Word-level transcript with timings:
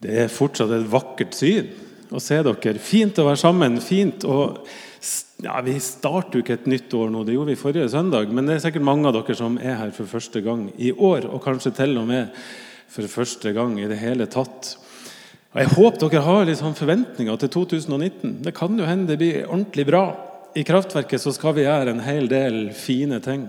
Det 0.00 0.16
er 0.22 0.32
fortsatt 0.32 0.70
et 0.72 0.88
vakkert 0.88 1.36
syn 1.36 1.68
å 2.10 2.20
se 2.22 2.38
dere. 2.42 2.80
Fint 2.80 3.18
å 3.20 3.26
være 3.28 3.40
sammen. 3.40 3.80
fint 3.84 4.24
å... 4.24 4.38
Ja, 5.40 5.60
Vi 5.64 5.78
starter 5.80 6.38
jo 6.38 6.44
ikke 6.44 6.58
et 6.58 6.68
nytt 6.68 6.92
år 6.96 7.12
nå, 7.12 7.22
det 7.24 7.32
gjorde 7.36 7.54
vi 7.54 7.60
forrige 7.60 7.88
søndag. 7.92 8.32
Men 8.32 8.48
det 8.48 8.56
er 8.56 8.64
sikkert 8.66 8.84
mange 8.84 9.08
av 9.08 9.16
dere 9.16 9.36
som 9.36 9.58
er 9.60 9.78
her 9.78 9.92
for 9.96 10.08
første 10.08 10.42
gang 10.44 10.68
i 10.76 10.92
år. 10.92 11.28
Og 11.28 11.42
kanskje 11.44 11.72
til 11.76 11.96
og 12.00 12.08
med 12.08 12.32
for 12.90 13.08
første 13.08 13.52
gang 13.56 13.76
i 13.80 13.88
det 13.88 14.00
hele 14.00 14.28
tatt. 14.28 14.74
Og 15.50 15.60
Jeg 15.60 15.72
håper 15.74 16.02
dere 16.02 16.24
har 16.26 16.44
litt 16.48 16.60
sånn 16.60 16.76
forventninger 16.78 17.40
til 17.42 17.52
2019. 17.56 18.40
Det 18.44 18.56
kan 18.56 18.76
jo 18.78 18.88
hende 18.88 19.12
det 19.12 19.20
blir 19.20 19.46
ordentlig 19.46 19.86
bra. 19.88 20.04
I 20.56 20.64
Kraftverket 20.66 21.22
så 21.22 21.32
skal 21.34 21.54
vi 21.56 21.64
gjøre 21.66 21.94
en 21.94 22.04
hel 22.04 22.28
del 22.30 22.70
fine 22.74 23.20
ting. 23.24 23.48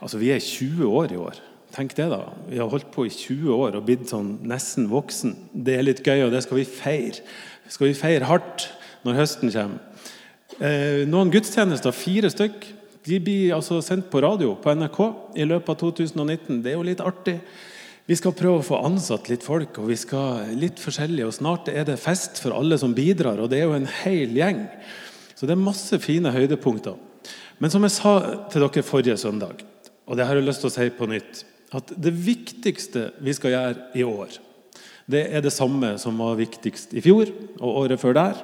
Altså, 0.00 0.20
Vi 0.20 0.32
er 0.34 0.40
20 0.42 0.84
år 0.84 1.12
i 1.14 1.20
år. 1.20 1.40
Tenk 1.74 1.94
det, 1.98 2.08
da. 2.10 2.22
Vi 2.48 2.58
har 2.60 2.70
holdt 2.72 2.88
på 2.94 3.04
i 3.06 3.12
20 3.12 3.52
år 3.52 3.76
og 3.78 3.84
blitt 3.86 4.08
sånn 4.08 4.38
nesten 4.48 4.88
voksen. 4.90 5.34
Det 5.52 5.76
er 5.76 5.84
litt 5.84 6.00
gøy, 6.04 6.24
og 6.26 6.32
det 6.32 6.42
skal 6.46 6.60
vi 6.60 6.66
feire. 6.68 7.24
Skal 7.68 7.90
vi 7.90 7.98
feire 7.98 8.28
hardt 8.28 8.70
når 9.04 9.20
høsten 9.20 9.52
kommer. 9.52 9.84
Eh, 10.58 11.04
noen 11.06 11.30
gudstjenester, 11.30 11.94
fire 11.94 12.30
stykk, 12.32 12.64
de 13.08 13.18
blir 13.22 13.54
altså 13.56 13.78
sendt 13.84 14.08
på 14.10 14.20
radio 14.24 14.54
på 14.58 14.72
NRK 14.74 14.98
i 15.38 15.46
løpet 15.46 15.70
av 15.70 15.92
2019. 15.96 16.62
Det 16.64 16.72
er 16.72 16.78
jo 16.78 16.86
litt 16.88 17.04
artig. 17.04 17.38
Vi 18.08 18.16
skal 18.16 18.34
prøve 18.36 18.62
å 18.62 18.64
få 18.64 18.80
ansatt 18.88 19.28
litt 19.28 19.44
folk, 19.44 19.78
og 19.80 19.90
vi 19.90 19.98
skal 20.00 20.48
litt 20.56 20.80
forskjellig. 20.80 21.26
Og 21.28 21.36
snart 21.36 21.68
er 21.68 21.84
det 21.88 21.98
fest 22.00 22.40
for 22.42 22.56
alle 22.56 22.78
som 22.80 22.96
bidrar, 22.96 23.40
og 23.40 23.52
det 23.52 23.60
er 23.60 23.68
jo 23.68 23.76
en 23.76 23.90
hel 24.02 24.32
gjeng. 24.36 24.64
Så 25.36 25.46
det 25.46 25.54
er 25.54 25.60
masse 25.60 26.00
fine 26.02 26.32
høydepunkter. 26.32 26.96
Men 27.60 27.72
som 27.72 27.84
jeg 27.84 27.94
sa 27.94 28.14
til 28.50 28.64
dere 28.64 28.86
forrige 28.86 29.18
søndag, 29.20 29.60
og 30.08 30.16
det 30.16 30.24
har 30.24 30.38
jeg 30.38 30.46
lyst 30.48 30.64
til 30.64 30.70
å 30.70 30.74
si 30.74 30.88
på 30.96 31.08
nytt, 31.10 31.44
at 31.74 31.92
det 32.00 32.14
viktigste 32.14 33.10
vi 33.24 33.34
skal 33.36 33.54
gjøre 33.54 33.88
i 33.98 34.04
år, 34.06 34.38
det 35.08 35.24
er 35.32 35.44
det 35.44 35.54
samme 35.54 35.94
som 36.00 36.18
var 36.20 36.36
viktigst 36.36 36.92
i 36.96 37.02
fjor 37.04 37.30
og 37.58 37.84
året 37.84 38.00
før 38.00 38.16
der, 38.16 38.40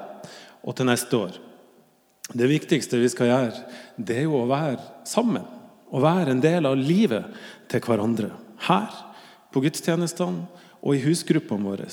og 0.64 0.76
til 0.76 0.88
neste 0.88 1.18
år. 1.18 1.34
Det 2.32 2.48
viktigste 2.48 2.96
vi 3.02 3.10
skal 3.12 3.28
gjøre, 3.28 3.64
det 4.00 4.22
er 4.22 4.24
jo 4.24 4.38
å 4.40 4.48
være 4.48 4.80
sammen. 5.08 5.44
Å 5.92 6.00
være 6.00 6.32
en 6.32 6.40
del 6.42 6.64
av 6.66 6.78
livet 6.80 7.28
til 7.70 7.84
hverandre. 7.84 8.30
Her, 8.64 8.88
på 9.52 9.60
gudstjenestene 9.62 10.46
og 10.80 10.96
i 10.96 11.02
husgruppene 11.04 11.68
våre. 11.68 11.86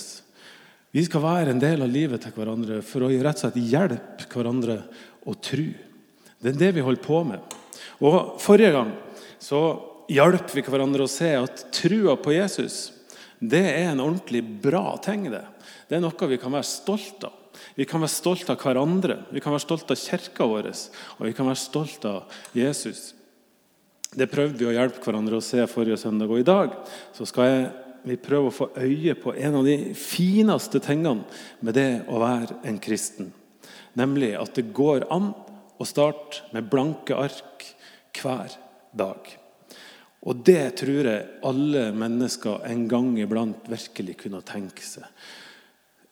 Vi 0.91 1.03
skal 1.05 1.23
være 1.23 1.53
en 1.53 1.61
del 1.61 1.83
av 1.83 1.91
livet 1.91 2.23
til 2.23 2.33
hverandre 2.35 2.79
for 2.83 3.05
å 3.05 3.11
rett 3.11 3.37
og 3.37 3.43
slett 3.43 3.59
hjelpe 3.59 4.27
hverandre 4.31 4.79
å 5.27 5.35
tro. 5.35 5.67
Det 6.41 6.55
er 6.55 6.59
det 6.63 6.71
vi 6.79 6.83
holder 6.85 7.03
på 7.03 7.21
med. 7.27 7.59
Og 8.01 8.39
Forrige 8.41 8.73
gang 8.73 8.95
så 9.41 9.61
hjalp 10.11 10.51
vi 10.55 10.63
hverandre 10.65 11.05
å 11.05 11.11
se 11.11 11.33
at 11.39 11.65
trua 11.75 12.17
på 12.19 12.35
Jesus 12.35 12.89
det 13.41 13.61
er 13.65 13.87
en 13.89 14.03
ordentlig 14.03 14.43
bra 14.61 14.93
ting. 15.01 15.25
Det 15.31 15.41
Det 15.89 15.97
er 15.97 16.03
noe 16.03 16.27
vi 16.29 16.37
kan 16.37 16.53
være 16.53 16.63
stolt 16.63 17.23
av. 17.25 17.33
Vi 17.75 17.85
kan 17.85 17.99
være 17.99 18.13
stolt 18.13 18.49
av 18.49 18.57
hverandre, 18.61 19.25
vi 19.31 19.41
kan 19.41 19.51
være 19.51 19.65
stolt 19.65 19.91
av 19.91 19.97
kirka 19.97 20.45
vår 20.45 20.69
og 20.71 21.25
vi 21.25 21.33
kan 21.33 21.45
være 21.45 21.59
stolt 21.59 22.05
av 22.05 22.23
Jesus. 22.53 23.13
Det 24.13 24.29
prøvde 24.29 24.57
vi 24.57 24.69
å 24.69 24.75
hjelpe 24.75 25.01
hverandre 25.03 25.37
å 25.37 25.43
se 25.43 25.65
forrige 25.67 25.97
søndag. 25.97 26.29
Og 26.29 26.39
i 26.39 26.47
dag 26.47 26.73
så 27.13 27.25
skal 27.25 27.45
jeg, 27.47 27.71
vi 28.03 28.17
prøve 28.17 28.49
å 28.49 28.55
få 28.55 28.69
øye 28.77 29.15
på 29.15 29.35
en 29.35 29.55
av 29.55 29.65
de 29.65 29.93
fineste 29.93 30.79
tingene 30.79 31.23
med 31.59 31.75
det 31.75 32.03
å 32.09 32.21
være 32.21 32.61
en 32.63 32.79
kristen. 32.81 33.33
Nemlig 33.93 34.33
at 34.39 34.55
det 34.55 34.71
går 34.73 35.05
an 35.11 35.33
å 35.77 35.85
starte 35.85 36.47
med 36.53 36.69
blanke 36.71 37.17
ark 37.17 37.67
hver 38.15 38.57
dag. 38.93 39.40
Og 40.21 40.41
det 40.45 40.75
tror 40.77 41.07
jeg 41.09 41.29
alle 41.49 41.87
mennesker 41.97 42.65
en 42.69 42.83
gang 42.89 43.15
iblant 43.17 43.69
virkelig 43.71 44.19
kunne 44.21 44.43
tenke 44.45 44.85
seg. 44.85 45.07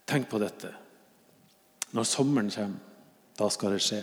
Tenk 0.10 0.26
på 0.32 0.40
dette. 0.42 0.72
Når 1.94 2.08
sommeren 2.10 2.50
kommer, 2.54 2.80
da 3.38 3.50
skal 3.54 3.76
det 3.76 3.84
skje. 3.86 4.02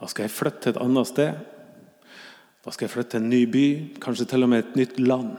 Da 0.00 0.08
skal 0.10 0.26
jeg 0.26 0.34
flytte 0.34 0.60
til 0.66 0.74
et 0.74 0.82
annet 0.84 1.08
sted. 1.08 1.40
Da 2.64 2.72
skal 2.72 2.86
jeg 2.86 2.92
flytte 2.92 3.14
til 3.16 3.24
en 3.24 3.32
ny 3.32 3.40
by, 3.48 3.64
kanskje 4.04 4.28
til 4.28 4.44
og 4.44 4.52
med 4.52 4.62
et 4.62 4.78
nytt 4.78 5.00
land. 5.00 5.32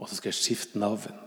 Og 0.00 0.08
så 0.08 0.16
skal 0.18 0.32
jeg 0.32 0.40
skifte 0.40 0.80
navn. 0.80 1.20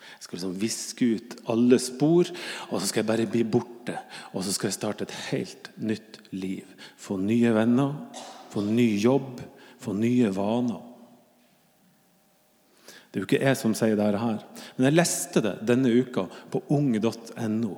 Jeg 0.00 0.24
skal 0.24 0.36
liksom 0.36 0.56
viske 0.60 1.06
ut 1.16 1.36
alle 1.50 1.78
spor, 1.82 2.30
og 2.68 2.74
så 2.80 2.86
skal 2.86 3.02
jeg 3.02 3.10
bare 3.10 3.30
bli 3.30 3.42
borte. 3.42 3.96
Og 4.34 4.44
så 4.44 4.54
skal 4.54 4.70
jeg 4.70 4.78
starte 4.78 5.06
et 5.06 5.16
helt 5.30 5.70
nytt 5.82 6.20
liv. 6.30 6.66
Få 7.00 7.18
nye 7.18 7.54
venner, 7.56 7.96
få 8.52 8.62
ny 8.66 8.92
jobb, 9.00 9.40
få 9.80 9.94
nye 9.96 10.30
vaner. 10.34 10.80
Det 13.10 13.18
er 13.18 13.24
jo 13.24 13.26
ikke 13.26 13.42
jeg 13.42 13.58
som 13.58 13.72
sier 13.74 13.96
dette 13.98 14.18
her. 14.22 14.42
Men 14.76 14.86
jeg 14.86 14.98
leste 15.00 15.42
det 15.42 15.56
denne 15.66 15.90
uka 15.90 16.28
på 16.52 16.62
ung.no. 16.70 17.72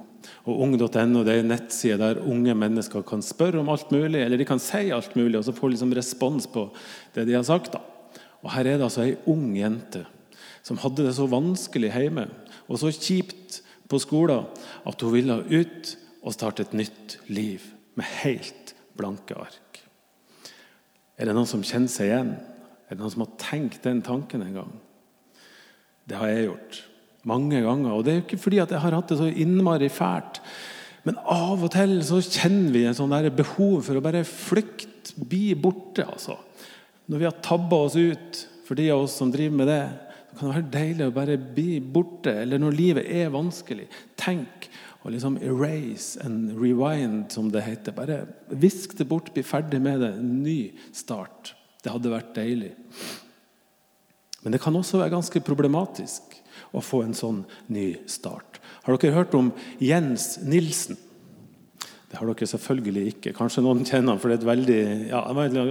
Og 0.46 0.60
Ung.no 0.66 1.22
er 1.24 1.38
en 1.38 1.48
nettside 1.50 1.96
der 2.02 2.20
unge 2.20 2.52
mennesker 2.58 3.04
kan 3.06 3.24
spørre 3.24 3.62
om 3.62 3.70
alt 3.72 3.88
mulig, 3.94 4.20
eller 4.20 4.38
de 4.38 4.46
kan 4.46 4.60
si 4.62 4.90
alt 4.92 5.16
mulig, 5.18 5.38
og 5.38 5.46
så 5.46 5.54
får 5.56 5.70
de 5.70 5.74
liksom 5.76 5.94
respons 5.96 6.46
på 6.52 6.66
det 7.16 7.24
de 7.30 7.38
har 7.38 7.46
sagt. 7.48 7.72
da. 7.72 7.80
Og 8.42 8.52
Her 8.52 8.66
er 8.66 8.76
det 8.76 8.88
altså 8.90 9.06
ei 9.06 9.16
ung 9.30 9.54
jente 9.56 10.04
som 10.62 10.78
hadde 10.82 11.06
det 11.06 11.16
så 11.16 11.26
vanskelig 11.30 11.90
hjemme 11.94 12.28
og 12.69 12.78
så 12.78 12.92
kjipt 12.94 13.62
på 13.90 13.98
skolen 14.02 14.46
at 14.88 15.02
hun 15.02 15.14
ville 15.14 15.40
ut 15.48 15.96
og 16.22 16.36
starte 16.36 16.66
et 16.66 16.76
nytt 16.76 17.19
liv 17.32 17.64
med 17.98 18.08
helt 18.22 18.76
blanke 18.98 19.36
ark. 19.38 19.62
Er 21.19 21.28
det 21.28 21.37
noen 21.37 21.49
som 21.49 21.65
kjenner 21.67 21.93
seg 21.93 22.09
igjen? 22.09 22.33
Er 22.89 22.97
det 22.97 23.03
noen 23.03 23.15
som 23.15 23.25
har 23.25 23.34
tenkt 23.41 23.84
den 23.84 24.00
tanken 24.05 24.45
en 24.45 24.56
gang? 24.61 24.73
Det 26.09 26.19
har 26.19 26.31
jeg 26.33 26.49
gjort 26.49 26.81
mange 27.28 27.62
ganger. 27.62 27.95
Og 27.95 28.05
det 28.05 28.12
er 28.12 28.21
jo 28.21 28.27
ikke 28.27 28.43
fordi 28.45 28.62
at 28.62 28.73
jeg 28.75 28.83
har 28.83 28.97
hatt 28.97 29.12
det 29.12 29.19
så 29.21 29.28
innmari 29.31 29.91
fælt. 29.93 30.41
Men 31.06 31.19
av 31.27 31.65
og 31.65 31.73
til 31.75 31.97
så 32.06 32.21
kjenner 32.23 32.71
vi 32.75 32.84
en 32.87 32.97
sånn 32.97 33.12
der 33.15 33.33
behov 33.34 33.81
for 33.87 33.99
å 33.99 34.05
bare 34.05 34.23
flykte, 34.27 35.17
bli 35.19 35.53
borte. 35.59 36.06
altså. 36.06 36.39
Når 37.11 37.19
vi 37.19 37.27
har 37.27 37.43
tabba 37.43 37.83
oss 37.89 37.99
ut, 37.99 38.43
for 38.67 38.79
de 38.79 38.87
av 38.94 39.03
oss 39.05 39.17
som 39.19 39.33
driver 39.33 39.59
med 39.59 39.69
det, 39.69 39.83
så 40.33 40.39
kan 40.39 40.49
det 40.49 40.55
være 40.55 40.75
deilig 40.77 41.09
å 41.09 41.15
bare 41.17 41.39
bli 41.59 41.81
borte. 41.83 42.33
Eller 42.44 42.62
når 42.62 42.79
livet 42.79 43.11
er 43.11 43.34
vanskelig, 43.34 43.89
tenk 44.17 44.71
og 45.02 45.10
liksom 45.10 45.38
erase 45.42 46.20
and 46.22 46.52
rewind, 46.58 47.32
som 47.34 47.50
det 47.50 47.64
heter. 47.66 47.94
Bare 47.96 48.22
visk 48.48 48.94
det 48.98 49.08
bort, 49.10 49.32
bli 49.34 49.42
ferdig 49.42 49.80
med 49.82 50.00
det. 50.00 50.12
En 50.18 50.42
ny 50.44 50.72
start. 50.94 51.54
Det 51.82 51.90
hadde 51.90 52.12
vært 52.12 52.34
deilig. 52.36 52.72
Men 54.42 54.54
det 54.54 54.62
kan 54.62 54.76
også 54.78 55.00
være 55.00 55.14
ganske 55.16 55.42
problematisk 55.42 56.36
å 56.72 56.82
få 56.82 57.02
en 57.04 57.16
sånn 57.16 57.42
ny 57.72 57.96
start. 58.10 58.60
Har 58.86 58.98
dere 58.98 59.16
hørt 59.16 59.34
om 59.38 59.50
Jens 59.82 60.36
Nilsen? 60.42 60.98
Det 62.10 62.20
har 62.20 62.28
dere 62.28 62.46
selvfølgelig 62.46 63.06
ikke. 63.14 63.32
Kanskje 63.34 63.64
noen 63.64 63.86
kjenner 63.88 64.14
han, 64.14 64.20
for 64.20 64.28
det 64.28 64.36
er 64.36 64.42
et 64.42 64.50
veldig 64.50 64.82
ja, 65.10 65.22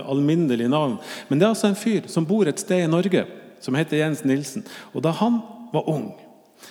alminnelig 0.10 0.68
navn. 0.72 0.98
Men 1.30 1.40
det 1.40 1.46
er 1.46 1.54
altså 1.54 1.70
en 1.70 1.80
fyr 1.80 2.08
som 2.12 2.28
bor 2.28 2.50
et 2.50 2.60
sted 2.60 2.84
i 2.84 2.92
Norge 2.92 3.28
som 3.62 3.78
heter 3.78 4.02
Jens 4.02 4.24
Nilsen. 4.26 4.66
Og 4.96 5.06
da 5.06 5.14
han 5.22 5.40
var 5.72 5.88
ung, 5.92 6.10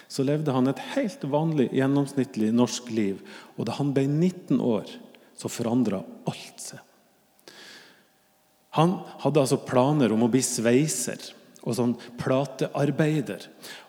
så 0.08 0.24
levde 0.26 0.54
han 0.54 0.70
et 0.70 0.82
helt 0.94 1.24
vanlig, 1.30 1.70
gjennomsnittlig 1.76 2.50
norsk 2.54 2.90
liv. 2.94 3.20
Og 3.56 3.66
da 3.68 3.76
han 3.78 3.92
ble 3.96 4.06
19 4.08 4.60
år, 4.62 4.90
så 5.36 5.50
forandra 5.50 6.02
alt 6.28 6.62
seg. 6.62 6.80
Han 8.78 9.00
hadde 9.24 9.42
altså 9.42 9.58
planer 9.66 10.12
om 10.14 10.22
å 10.26 10.30
bli 10.30 10.42
sveiser 10.46 11.22
og 11.64 11.74
sånn 11.76 11.96
platearbeider. 12.20 13.48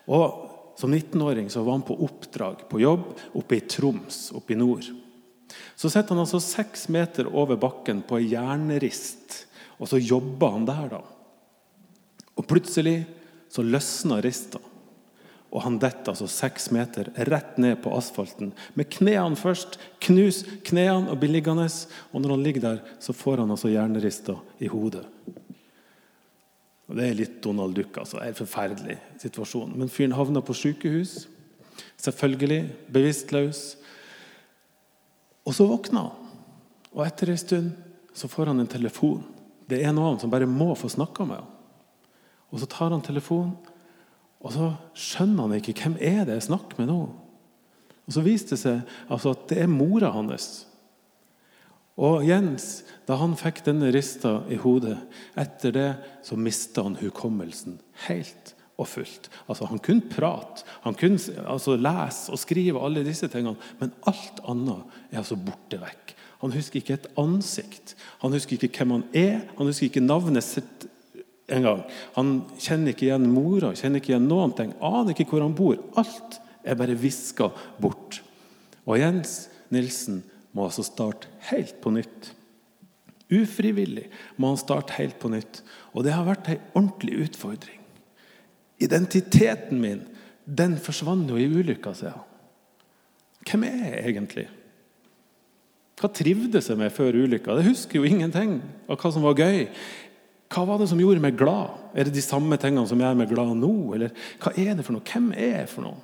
Og 0.09 0.47
Som 0.81 0.95
19-åring 0.95 1.49
så 1.51 1.61
var 1.61 1.75
han 1.75 1.83
på 1.85 1.93
oppdrag 2.01 2.63
på 2.65 2.79
jobb 2.81 3.03
oppe 3.37 3.57
i 3.59 3.63
Troms, 3.69 4.31
oppe 4.33 4.55
i 4.55 4.57
nord. 4.57 4.87
Så 5.75 5.91
sitter 5.91 6.15
han 6.15 6.23
altså 6.23 6.39
seks 6.41 6.87
meter 6.89 7.27
over 7.27 7.59
bakken 7.59 7.99
på 8.07 8.17
ei 8.17 8.31
jernrist, 8.31 9.43
og 9.77 9.91
så 9.91 9.99
jobber 10.01 10.55
han 10.55 10.65
der. 10.65 10.87
da. 10.95 11.01
Og 12.33 12.47
Plutselig 12.49 13.03
så 13.51 13.61
løsna 13.61 14.17
rista, 14.23 14.57
og 15.51 15.65
han 15.65 15.77
detter 15.83 16.13
altså 16.13 16.29
seks 16.31 16.69
meter 16.71 17.09
rett 17.27 17.57
ned 17.59 17.81
på 17.83 17.91
asfalten. 17.91 18.53
Med 18.79 18.87
knærne 18.93 19.35
først. 19.35 19.75
Knus 19.99 20.45
knærne 20.67 21.11
og 21.11 21.19
blir 21.19 21.33
liggende. 21.33 21.67
Og 22.15 22.23
når 22.23 22.37
han 22.37 22.45
ligger 22.45 22.63
der, 22.63 22.79
så 23.03 23.11
får 23.13 23.43
han 23.43 23.51
altså 23.51 23.71
hjernerista 23.71 24.37
i 24.63 24.69
hodet. 24.71 25.03
Og 26.87 26.95
Det 26.95 27.03
er 27.07 27.19
litt 27.19 27.43
Donald 27.43 27.75
Duck. 27.75 27.97
altså. 27.97 28.17
Det 28.17 28.23
er 28.23 28.31
en 28.31 28.39
forferdelig 28.39 28.97
situasjon. 29.19 29.75
Men 29.75 29.91
fyren 29.91 30.15
havner 30.15 30.41
på 30.41 30.55
sykehus. 30.55 31.27
Selvfølgelig 31.99 32.71
bevisstløs. 32.91 33.75
Og 35.45 35.55
så 35.55 35.67
våkner 35.67 36.07
han. 36.07 36.31
Og 36.95 37.05
etter 37.05 37.31
en 37.31 37.39
stund 37.39 37.71
så 38.13 38.27
får 38.27 38.51
han 38.51 38.59
en 38.59 38.71
telefon. 38.71 39.23
Det 39.67 39.79
er 39.79 39.89
en 39.89 39.99
av 39.99 40.13
dem 40.13 40.19
som 40.23 40.31
bare 40.31 40.47
må 40.47 40.71
få 40.75 40.87
snakka 40.91 41.27
med 41.27 41.43
ham. 41.43 41.51
Og 42.51 42.59
så 42.59 42.67
tar 42.67 42.91
han 42.91 43.03
telefonen, 43.03 43.55
og 44.41 44.53
så 44.55 44.71
skjønner 44.97 45.47
han 45.47 45.59
ikke 45.59 45.75
hvem 45.77 45.97
er 46.01 46.23
det 46.25 46.39
jeg 46.39 46.49
snakker 46.49 46.81
med 46.81 46.89
nå. 46.89 47.01
Og 48.07 48.15
Så 48.15 48.23
viste 48.25 48.55
det 48.55 48.61
seg 48.63 48.81
altså, 49.07 49.35
at 49.35 49.47
det 49.51 49.61
er 49.61 49.71
mora 49.71 50.09
hans. 50.15 50.65
Og 52.01 52.25
Jens, 52.25 52.81
da 53.05 53.19
han 53.19 53.35
fikk 53.37 53.61
denne 53.67 53.91
rista 53.93 54.39
i 54.49 54.57
hodet, 54.59 54.97
etter 55.37 55.75
det 55.75 55.89
så 56.25 56.37
mista 56.39 56.85
han 56.87 56.97
hukommelsen 57.01 57.77
helt 58.07 58.55
og 58.81 58.87
fullt. 58.89 59.29
Altså, 59.45 59.67
han 59.69 59.81
kunne 59.83 60.09
prate, 60.09 60.65
han 60.85 60.97
kunne 60.97 61.21
altså, 61.45 61.77
lese 61.77 62.33
og 62.33 62.41
skrive, 62.41 62.81
alle 62.81 63.05
disse 63.05 63.29
tingene, 63.29 63.59
men 63.79 63.93
alt 64.09 64.41
annet 64.49 64.97
er 65.11 65.21
altså 65.21 65.37
borte 65.37 65.77
vekk. 65.81 66.15
Han 66.41 66.55
husker 66.55 66.81
ikke 66.81 66.97
et 66.97 67.11
ansikt. 67.21 67.93
Han 68.23 68.33
husker 68.33 68.57
ikke 68.57 68.81
hvem 68.81 68.95
han 68.95 69.03
er, 69.13 69.43
han 69.59 69.69
husker 69.69 69.91
ikke 69.91 70.01
navnet 70.01 70.47
sitt 70.47 70.87
engang. 71.53 71.83
Han 72.17 72.33
kjenner 72.59 72.93
ikke 72.93 73.07
igjen 73.09 73.29
mora, 73.31 73.73
kjenner 73.77 74.01
ikke 74.01 74.13
igjen 74.13 74.29
noen 74.29 74.55
ting, 74.57 74.73
aner 74.81 75.15
ikke 75.15 75.29
hvor 75.31 75.45
han 75.45 75.55
bor. 75.57 75.79
Alt 75.99 76.39
er 76.63 76.77
bare 76.79 76.97
viska 76.97 77.49
bort. 77.81 78.21
Og 78.85 78.99
Jens 79.01 79.45
Nilsen 79.71 80.21
må 80.55 80.67
altså 80.67 80.85
starte 80.85 81.29
helt 81.51 81.77
på 81.83 81.93
nytt. 81.95 82.31
Ufrivillig 83.31 84.09
må 84.35 84.51
han 84.51 84.59
starte 84.59 84.97
helt 84.97 85.19
på 85.21 85.31
nytt. 85.31 85.61
Og 85.95 86.03
det 86.05 86.15
har 86.15 86.27
vært 86.27 86.49
ei 86.51 86.57
ordentlig 86.73 87.27
utfordring. 87.27 87.79
Identiteten 88.81 89.79
min 89.79 90.01
den 90.45 90.75
forsvant 90.81 91.29
jo 91.29 91.37
i 91.39 91.47
ulykka, 91.47 91.93
sier 91.95 92.15
han. 92.15 92.27
Hvem 93.47 93.63
er 93.67 93.77
jeg 93.85 94.01
egentlig? 94.11 94.47
Hva 96.01 96.09
trivdes 96.17 96.69
jeg 96.69 96.79
med 96.79 96.93
før 96.93 97.17
ulykka? 97.23 97.55
Det 97.57 97.67
husker 97.69 97.99
jo 97.99 98.09
ingenting 98.09 98.57
av 98.89 98.97
hva 98.97 99.11
som 99.13 99.25
var 99.25 99.37
gøy. 99.37 99.67
Hva 100.51 100.65
var 100.67 100.81
det 100.81 100.89
som 100.91 100.99
gjorde 100.99 101.23
meg 101.23 101.37
glad? 101.39 101.77
Er 101.95 102.07
det 102.07 102.15
de 102.15 102.23
samme 102.23 102.57
tingene 102.59 102.87
som 102.89 102.99
gjør 102.99 103.17
meg 103.21 103.31
glad 103.31 103.55
nå? 103.59 103.71
Eller 103.95 104.11
hva 104.41 104.51
er 104.59 104.75
det 104.75 104.83
for 104.83 104.97
noe? 104.97 105.05
Hvem 105.07 105.31
er 105.31 105.61
jeg 105.61 105.71
for 105.71 105.87
noe? 105.87 106.01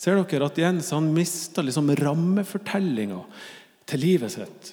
Ser 0.00 0.16
dere 0.16 0.48
at 0.48 0.58
Jens 0.58 0.90
han 0.96 1.10
mista 1.12 1.62
liksom 1.62 1.92
rammefortellinga 2.00 3.20
til 3.90 4.02
livet 4.02 4.32
sitt? 4.32 4.70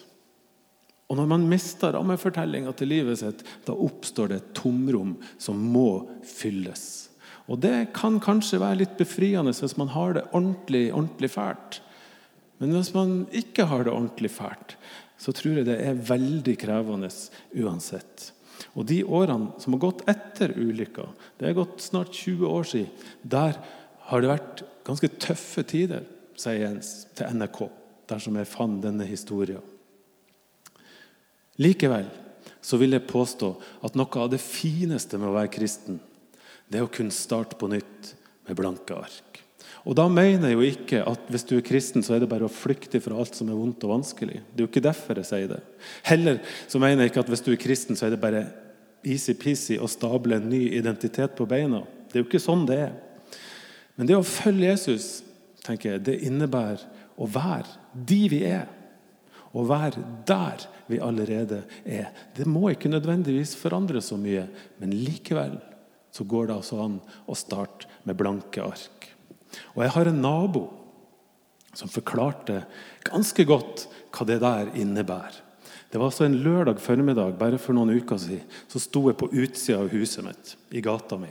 Og 1.07 1.19
når 1.19 1.27
man 1.31 1.45
mister 1.47 1.93
rammefortellinga 1.95 2.73
til 2.75 2.91
livet 2.91 3.21
sitt, 3.21 3.43
da 3.67 3.75
oppstår 3.75 4.31
det 4.31 4.39
et 4.39 4.53
tomrom 4.57 5.13
som 5.39 5.59
må 5.75 6.07
fylles. 6.27 7.07
Og 7.47 7.61
Det 7.63 7.91
kan 7.95 8.19
kanskje 8.23 8.59
være 8.59 8.81
litt 8.81 8.97
befriende 8.99 9.53
hvis 9.55 9.77
man 9.79 9.93
har 9.93 10.17
det 10.17 10.25
ordentlig, 10.33 10.89
ordentlig 10.91 11.31
fælt. 11.31 11.81
Men 12.59 12.73
hvis 12.73 12.93
man 12.95 13.21
ikke 13.31 13.67
har 13.69 13.85
det 13.85 13.93
ordentlig 13.93 14.31
fælt, 14.33 14.75
så 15.17 15.31
tror 15.33 15.59
jeg 15.59 15.67
det 15.69 15.77
er 15.81 16.01
veldig 16.07 16.57
krevende 16.59 17.09
uansett. 17.55 18.31
Og 18.77 18.85
De 18.85 19.01
årene 19.03 19.57
som 19.61 19.73
har 19.73 19.81
gått 19.87 20.03
etter 20.09 20.53
ulykka, 20.53 21.07
det 21.39 21.49
er 21.49 21.57
gått 21.57 21.81
snart 21.81 22.13
20 22.13 22.45
år 22.45 22.67
siden, 22.69 23.07
der 23.23 23.57
har 24.07 24.21
det 24.21 24.29
vært 24.29 24.61
ganske 24.87 25.09
tøffe 25.19 25.65
tider, 25.67 26.05
sier 26.37 26.61
Jens 26.61 26.91
til 27.17 27.33
NRK, 27.33 27.63
dersom 28.07 28.37
jeg 28.37 28.49
fant 28.51 28.83
denne 28.83 29.07
historien. 29.09 29.63
Likevel 31.57 32.05
så 32.61 32.77
vil 32.77 32.93
jeg 32.93 33.07
påstå 33.09 33.49
at 33.87 33.97
noe 33.97 34.21
av 34.21 34.29
det 34.31 34.41
fineste 34.43 35.17
med 35.17 35.31
å 35.31 35.37
være 35.39 35.51
kristen, 35.57 35.97
det 36.69 36.79
er 36.79 36.85
å 36.85 36.91
kunne 36.91 37.15
starte 37.15 37.57
på 37.57 37.69
nytt 37.71 38.13
med 38.47 38.59
blanke 38.59 38.95
ark. 38.95 39.41
Og 39.87 39.95
Da 39.95 40.07
mener 40.11 40.51
jeg 40.51 40.57
jo 40.57 40.67
ikke 40.67 41.01
at 41.07 41.29
hvis 41.31 41.45
du 41.47 41.55
er 41.57 41.65
kristen, 41.65 42.03
så 42.03 42.15
er 42.15 42.21
det 42.21 42.29
bare 42.29 42.47
å 42.47 42.51
flykte 42.51 42.99
fra 42.99 43.15
alt 43.15 43.37
som 43.37 43.47
er 43.47 43.55
vondt 43.55 43.85
og 43.87 43.93
vanskelig. 43.95 44.41
Det 44.51 44.59
er 44.59 44.65
jo 44.65 44.71
ikke 44.71 44.83
derfor 44.83 45.21
jeg 45.21 45.29
sier 45.29 45.51
det. 45.53 45.61
Heller 46.09 46.41
så 46.67 46.81
mener 46.83 47.05
jeg 47.05 47.13
ikke 47.13 47.23
at 47.23 47.31
hvis 47.31 47.45
du 47.45 47.53
er 47.53 47.61
kristen, 47.61 47.95
så 47.95 48.07
er 48.07 48.15
det 48.15 48.23
bare 48.23 48.43
easy-peasy 49.05 49.77
å 49.79 49.89
stable 49.91 50.39
en 50.39 50.49
ny 50.49 50.63
identitet 50.77 51.35
på 51.37 51.47
beina. 51.49 51.83
Det 52.07 52.17
er 52.17 52.23
jo 52.23 52.29
ikke 52.29 52.41
sånn 52.41 52.65
det 52.69 52.79
er. 52.87 52.95
Men 53.97 54.09
det 54.09 54.17
å 54.17 54.25
følge 54.25 54.71
Jesus 54.71 55.07
tenker 55.65 55.95
jeg, 55.95 56.05
det 56.07 56.19
innebærer 56.27 56.83
å 57.17 57.27
være 57.29 57.77
de 58.07 58.21
vi 58.31 58.41
er. 58.47 58.67
Å 59.57 59.63
være 59.65 60.03
der 60.27 60.67
vi 60.87 60.99
allerede 61.01 61.63
er. 61.83 62.11
Det 62.35 62.45
må 62.47 62.69
ikke 62.71 62.91
nødvendigvis 62.91 63.55
forandre 63.59 64.01
så 64.03 64.19
mye, 64.19 64.45
men 64.77 64.93
likevel 64.95 65.57
så 66.13 66.25
går 66.27 66.49
det 66.49 66.57
altså 66.59 66.81
an 66.83 66.99
å 67.29 67.35
starte 67.37 67.89
med 68.07 68.17
blanke 68.19 68.63
ark. 68.63 69.09
Og 69.75 69.83
jeg 69.83 69.93
har 69.95 70.09
en 70.09 70.21
nabo 70.23 70.63
som 71.77 71.91
forklarte 71.91 72.63
ganske 73.07 73.45
godt 73.47 73.85
hva 74.13 74.25
det 74.27 74.39
der 74.41 74.71
innebærer. 74.79 75.43
Det 75.87 75.99
var 76.01 76.09
altså 76.09 76.25
en 76.25 76.41
lørdag 76.43 76.81
formiddag 76.83 77.37
bare 77.39 77.57
for 77.61 77.75
noen 77.75 77.93
uker 77.95 78.19
siden. 78.19 78.43
Så 78.67 78.81
sto 78.83 79.05
jeg 79.07 79.15
på 79.19 79.29
utsida 79.31 79.79
av 79.79 79.93
huset 79.93 80.25
mitt, 80.25 80.49
i 80.75 80.81
gata 80.83 81.15
mi. 81.19 81.29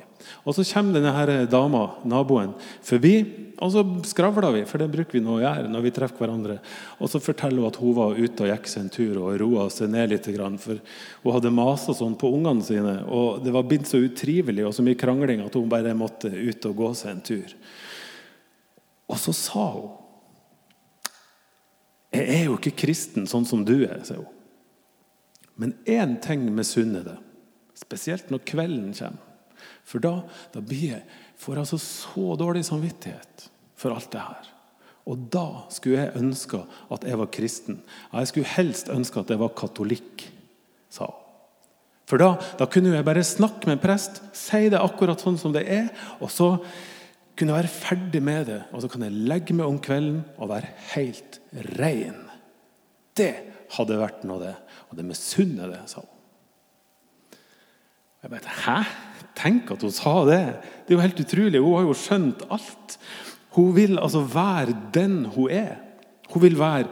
Og 0.48 0.54
Så 0.56 0.64
kommer 0.70 0.96
denne 0.96 1.12
her 1.12 1.44
dama, 1.44 1.90
naboen, 2.08 2.54
forbi, 2.82 3.18
og 3.60 3.72
så 3.72 3.82
skravler 4.08 4.54
vi. 4.54 4.62
For 4.68 4.80
det 4.80 4.88
bruker 4.92 5.18
vi 5.18 5.22
nå 5.24 5.34
å 5.36 5.42
gjøre 5.42 5.68
når 5.68 5.84
vi 5.84 5.92
treffer 5.98 6.24
hverandre. 6.24 6.56
Og 7.00 7.10
så 7.12 7.20
forteller 7.20 7.60
hun 7.60 7.68
at 7.68 7.80
hun 7.80 7.96
var 7.96 8.16
ute 8.16 8.46
og 8.46 8.50
gikk 8.50 8.70
seg 8.72 8.82
en 8.82 8.94
tur 8.94 9.18
og 9.20 9.36
roa 9.42 9.66
seg 9.72 9.92
ned 9.92 10.14
litt. 10.14 10.28
For 10.62 10.80
hun 10.80 11.36
hadde 11.36 11.52
masa 11.52 11.92
sånn 11.96 12.16
på 12.16 12.32
ungene 12.32 12.64
sine, 12.64 12.96
og 13.12 13.44
det 13.44 13.52
var 13.52 13.66
blitt 13.68 13.88
så 13.90 14.00
utrivelig 14.00 14.64
og 14.64 14.72
så 14.76 14.84
mye 14.86 14.96
krangling 14.96 15.44
at 15.44 15.56
hun 15.56 15.68
bare 15.68 15.92
måtte 15.96 16.32
ut 16.32 16.70
og 16.70 16.80
gå 16.80 16.90
seg 16.96 17.12
en 17.12 17.26
tur. 17.28 17.56
Og 19.12 19.20
så 19.20 19.36
sa 19.36 19.68
hun 19.76 19.92
Jeg 22.16 22.24
er 22.32 22.44
jo 22.46 22.56
ikke 22.56 22.78
kristen 22.86 23.26
sånn 23.28 23.44
som 23.44 23.60
du 23.66 23.74
er, 23.84 24.00
sier 24.06 24.22
hun. 24.22 24.35
Men 25.56 25.74
én 25.88 26.18
ting 26.22 26.44
misunner 26.54 27.04
det, 27.06 27.16
spesielt 27.76 28.30
når 28.32 28.44
kvelden 28.48 28.92
kommer. 28.96 29.22
For 29.86 30.02
da, 30.02 30.18
da 30.52 30.60
jeg, 30.74 31.02
får 31.38 31.54
jeg 31.54 31.62
altså 31.62 31.78
så 31.80 32.34
dårlig 32.38 32.64
samvittighet 32.66 33.46
for 33.78 33.94
alt 33.94 34.10
det 34.12 34.24
her. 34.24 34.48
Og 35.06 35.28
da 35.30 35.46
skulle 35.70 36.02
jeg 36.02 36.18
ønske 36.18 36.60
at 36.92 37.06
jeg 37.06 37.18
var 37.20 37.30
kristen. 37.32 37.78
Jeg 38.10 38.30
skulle 38.32 38.54
helst 38.56 38.90
ønske 38.92 39.22
at 39.22 39.30
jeg 39.30 39.40
var 39.40 39.54
katolikk, 39.58 40.26
sa 40.90 41.06
hun. 41.06 41.22
For 42.06 42.22
da, 42.22 42.36
da 42.54 42.68
kunne 42.70 42.92
jeg 42.94 43.06
bare 43.06 43.24
snakke 43.26 43.66
med 43.66 43.80
en 43.80 43.82
prest, 43.82 44.20
si 44.36 44.68
det 44.70 44.78
akkurat 44.78 45.18
sånn 45.22 45.38
som 45.40 45.50
det 45.54 45.64
er, 45.66 45.88
og 46.22 46.30
så 46.30 46.52
kunne 47.36 47.50
jeg 47.50 47.64
være 47.64 47.72
ferdig 47.72 48.20
med 48.22 48.46
det. 48.46 48.60
Og 48.70 48.84
så 48.84 48.90
kan 48.92 49.02
jeg 49.02 49.24
legge 49.26 49.56
meg 49.58 49.66
om 49.66 49.80
kvelden 49.82 50.20
og 50.38 50.52
være 50.52 50.70
helt 50.92 51.40
rein. 51.80 52.20
Det 53.18 53.32
hadde 53.74 53.98
vært 54.00 54.24
noe, 54.28 54.40
det. 54.42 54.54
Og 54.90 54.98
det 54.98 55.06
misunner 55.08 55.72
det, 55.72 55.82
sa 55.90 56.02
hun. 56.04 56.12
Jeg 58.22 58.32
bare, 58.32 58.54
Hæ? 58.64 58.78
Tenk 59.36 59.70
at 59.74 59.82
hun 59.84 59.92
sa 59.92 60.14
det! 60.24 60.44
Det 60.86 60.94
er 60.94 60.96
jo 60.96 61.04
helt 61.04 61.20
utrolig. 61.20 61.60
Hun 61.60 61.76
har 61.76 61.84
jo 61.84 61.96
skjønt 61.98 62.46
alt. 62.54 62.96
Hun 63.56 63.74
vil 63.76 63.98
altså 64.00 64.22
være 64.32 64.76
den 64.94 65.26
hun 65.34 65.52
er. 65.52 65.76
Hun 66.32 66.42
vil 66.42 66.56
være 66.58 66.88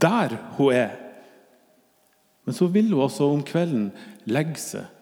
der 0.00 0.36
hun 0.58 0.76
er. 0.76 0.92
Men 2.44 2.54
så 2.54 2.68
vil 2.70 2.92
hun 2.92 3.02
altså 3.06 3.30
om 3.32 3.42
kvelden 3.46 3.88
legge 4.28 4.60
seg 4.60 4.92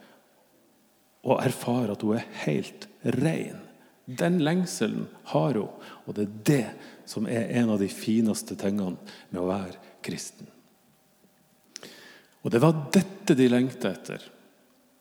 og 1.25 1.41
erfare 1.41 1.97
at 1.97 2.03
hun 2.05 2.17
er 2.19 2.27
helt 2.45 2.89
ren. 3.19 3.61
Den 4.05 4.39
lengselen 4.45 5.07
har 5.33 5.57
hun, 5.57 5.71
og 6.05 6.17
det 6.17 6.27
er 6.27 6.41
det 6.49 6.65
som 7.09 7.29
er 7.29 7.49
en 7.61 7.73
av 7.73 7.81
de 7.81 7.89
fineste 7.89 8.57
tingene 8.61 9.01
med 9.31 9.41
å 9.41 9.49
være 9.49 9.81
kristen. 10.05 10.49
Og 12.45 12.53
det 12.53 12.61
var 12.63 12.87
dette 12.93 13.37
de 13.37 13.49
lengta 13.49 13.95
etter 13.95 14.31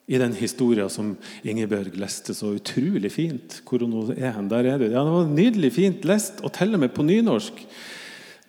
i 0.07 0.19
den 0.19 0.33
historien 0.35 0.89
som 0.91 1.13
Ingebjørg 1.47 1.95
leste 1.99 2.35
så 2.35 2.53
utrolig 2.57 3.11
fint. 3.13 3.61
Hvor 3.67 3.85
hun 3.85 4.11
er 4.15 4.33
hen. 4.35 4.49
Der 4.51 4.67
er 4.67 4.81
det. 4.81 4.91
Ja, 4.91 5.03
det 5.03 5.15
var 5.15 5.29
nydelig 5.31 5.73
fint 5.77 6.07
lest, 6.07 6.41
og 6.43 6.51
til 6.55 6.75
og 6.75 6.83
med 6.83 6.91
på 6.95 7.05
nynorsk. 7.07 7.63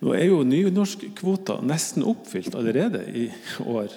Nå 0.03 0.15
er 0.17 0.27
jo 0.27 0.41
nynorskkvota 0.47 1.61
nesten 1.63 2.03
oppfylt 2.07 2.55
allerede 2.59 3.05
i 3.15 3.29
år. 3.63 3.93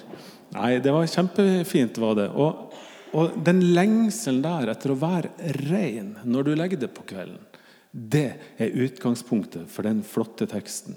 Nei, 0.55 0.77
det 0.81 0.93
var 0.95 1.09
kjempefint, 1.11 1.99
var 2.01 2.15
det. 2.17 2.29
Og, 2.31 2.71
og 3.11 3.35
den 3.45 3.61
lengselen 3.75 4.41
der 4.45 4.71
etter 4.71 4.95
å 4.95 5.01
være 5.01 5.53
rein 5.67 6.15
når 6.23 6.47
du 6.47 6.55
legger 6.55 6.85
det 6.85 6.93
på 6.95 7.05
kvelden, 7.11 7.43
det 7.91 8.31
er 8.61 8.81
utgangspunktet 8.85 9.67
for 9.69 9.87
den 9.87 10.03
flotte 10.05 10.47
teksten 10.49 10.95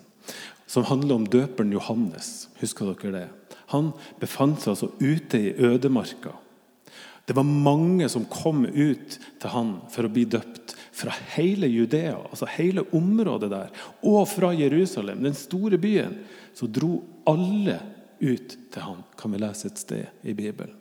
som 0.73 0.87
handler 0.89 1.19
om 1.19 1.25
døperen 1.29 1.73
Johannes. 1.75 2.49
Husker 2.61 2.95
dere 2.95 3.13
det? 3.13 3.57
Han 3.73 3.93
befant 4.21 4.63
seg 4.63 4.75
altså 4.75 4.91
ute 5.01 5.41
i 5.41 5.53
ødemarka. 5.57 6.35
Det 7.25 7.37
var 7.39 7.47
mange 7.47 8.09
som 8.11 8.25
kom 8.31 8.65
ut 8.67 9.19
til 9.41 9.53
han 9.53 9.77
for 9.93 10.07
å 10.07 10.13
bli 10.13 10.25
døpt. 10.29 10.75
Fra 10.93 11.15
hele 11.37 11.71
Judea, 11.71 12.19
altså 12.29 12.49
hele 12.53 12.85
området 12.93 13.49
der, 13.51 13.71
og 14.05 14.27
fra 14.29 14.51
Jerusalem, 14.55 15.23
den 15.25 15.37
store 15.39 15.79
byen. 15.81 16.19
Så 16.55 16.69
dro 16.69 16.99
alle 17.31 17.79
ut 18.21 18.57
til 18.75 18.85
han, 18.85 19.01
kan 19.19 19.33
vi 19.33 19.41
lese 19.41 19.71
et 19.71 19.81
sted 19.81 20.27
i 20.29 20.35
Bibelen. 20.37 20.77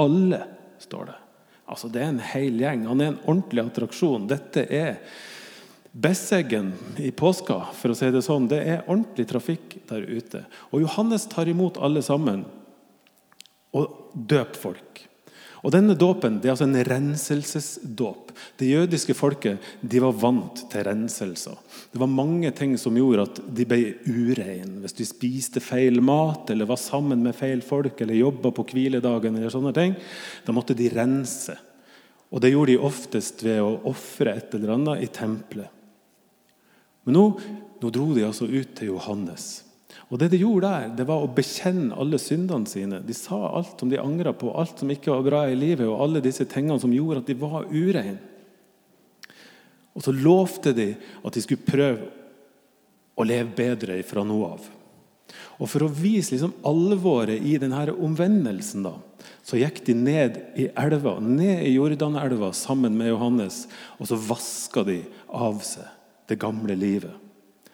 Alle, 0.00 0.42
står 0.78 1.08
det. 1.08 1.16
Altså 1.66 1.88
Det 1.88 2.02
er 2.02 2.12
en 2.12 2.22
hel 2.22 2.60
gjeng. 2.60 2.84
Han 2.86 3.00
er 3.00 3.10
en 3.10 3.22
ordentlig 3.24 3.64
attraksjon. 3.64 4.28
Dette 4.30 4.66
er 4.70 5.00
Besseggen 5.96 6.74
i 7.00 7.08
påska, 7.10 7.62
for 7.72 7.92
å 7.92 7.96
si 7.96 8.10
det 8.12 8.20
sånn, 8.20 8.50
det 8.50 8.58
er 8.68 8.82
ordentlig 8.84 9.24
trafikk 9.30 9.78
der 9.88 10.02
ute. 10.04 10.42
Og 10.68 10.82
Johannes 10.82 11.24
tar 11.32 11.48
imot 11.48 11.78
alle 11.80 12.02
sammen 12.04 12.42
og 13.72 14.10
døper 14.12 14.60
folk. 14.60 15.06
Og 15.64 15.72
Denne 15.72 15.96
dåpen 15.98 16.36
det 16.38 16.50
er 16.50 16.52
altså 16.52 16.66
en 16.68 16.84
renselsesdåp. 16.86 18.34
Det 18.60 18.68
jødiske 18.68 19.16
folket 19.16 19.64
de 19.80 20.02
var 20.04 20.14
vant 20.20 20.60
til 20.70 20.84
renselser. 20.86 21.56
Det 21.90 21.98
var 22.02 22.12
mange 22.12 22.52
ting 22.54 22.76
som 22.78 22.94
gjorde 22.94 23.24
at 23.30 23.40
de 23.56 23.66
ble 23.66 23.96
ureine. 24.04 24.82
Hvis 24.84 24.98
de 25.00 25.06
spiste 25.08 25.62
feil 25.64 26.02
mat, 26.04 26.52
eller 26.52 26.68
var 26.68 26.78
sammen 26.78 27.24
med 27.24 27.34
feil 27.38 27.64
folk, 27.64 27.98
eller 28.04 28.20
jobba 28.20 28.52
på 28.54 28.66
hviledagen, 28.68 29.40
eller 29.40 29.54
sånne 29.54 29.72
ting, 29.74 29.96
da 30.44 30.54
måtte 30.54 30.76
de 30.76 30.92
rense. 30.92 31.56
Og 32.30 32.44
det 32.44 32.52
gjorde 32.52 32.74
de 32.74 32.84
oftest 32.90 33.42
ved 33.46 33.64
å 33.64 33.78
ofre 33.90 34.36
et 34.36 34.54
eller 34.58 34.76
annet 34.76 35.02
i 35.02 35.10
tempelet. 35.10 35.72
Men 37.06 37.14
nå, 37.14 37.24
nå 37.80 37.92
dro 37.94 38.10
de 38.16 38.26
altså 38.26 38.48
ut 38.50 38.74
til 38.74 38.90
Johannes. 38.90 39.62
Og 40.10 40.20
det 40.20 40.30
De 40.34 40.38
gjorde 40.38 40.70
der, 40.70 40.92
det 41.00 41.06
var 41.08 41.22
å 41.22 41.32
bekjenne 41.34 41.96
alle 41.98 42.18
syndene 42.22 42.70
sine. 42.70 43.00
De 43.02 43.14
sa 43.14 43.38
alt 43.58 43.80
som 43.80 43.90
de 43.90 43.98
angra 43.98 44.32
på, 44.36 44.52
alt 44.54 44.82
som 44.82 44.90
ikke 44.90 45.14
var 45.14 45.26
bra 45.26 45.42
i 45.50 45.58
livet, 45.58 45.86
og 45.86 46.02
alle 46.02 46.22
disse 46.22 46.46
tingene 46.50 46.78
som 46.82 46.94
gjorde 46.94 47.24
at 47.24 47.30
de 47.30 47.38
var 47.40 47.66
ureine. 47.70 48.18
Og 49.96 50.04
så 50.04 50.12
lovte 50.12 50.74
de 50.76 50.90
at 51.24 51.34
de 51.34 51.42
skulle 51.42 51.66
prøve 51.66 52.10
å 53.16 53.24
leve 53.24 53.54
bedre 53.56 53.96
fra 54.06 54.22
nå 54.26 54.36
av. 54.44 54.66
Og 55.56 55.70
For 55.72 55.86
å 55.86 55.90
vise 55.90 56.34
liksom 56.34 56.52
alvoret 56.68 57.42
i 57.42 57.56
denne 57.58 57.88
omvendelsen 57.94 58.84
da, 58.84 58.92
så 59.46 59.58
gikk 59.58 59.80
de 59.86 59.94
ned 59.96 60.38
i 60.60 60.68
elva, 60.76 61.16
ned 61.22 61.64
i 61.64 61.72
Jordanelva 61.78 62.52
sammen 62.54 62.94
med 62.98 63.14
Johannes, 63.14 63.64
og 63.96 64.10
så 64.10 64.20
vaska 64.20 64.84
de 64.86 65.00
av 65.32 65.62
seg 65.66 65.95
det 66.28 66.38
gamle 66.42 66.76
livet. 66.78 67.12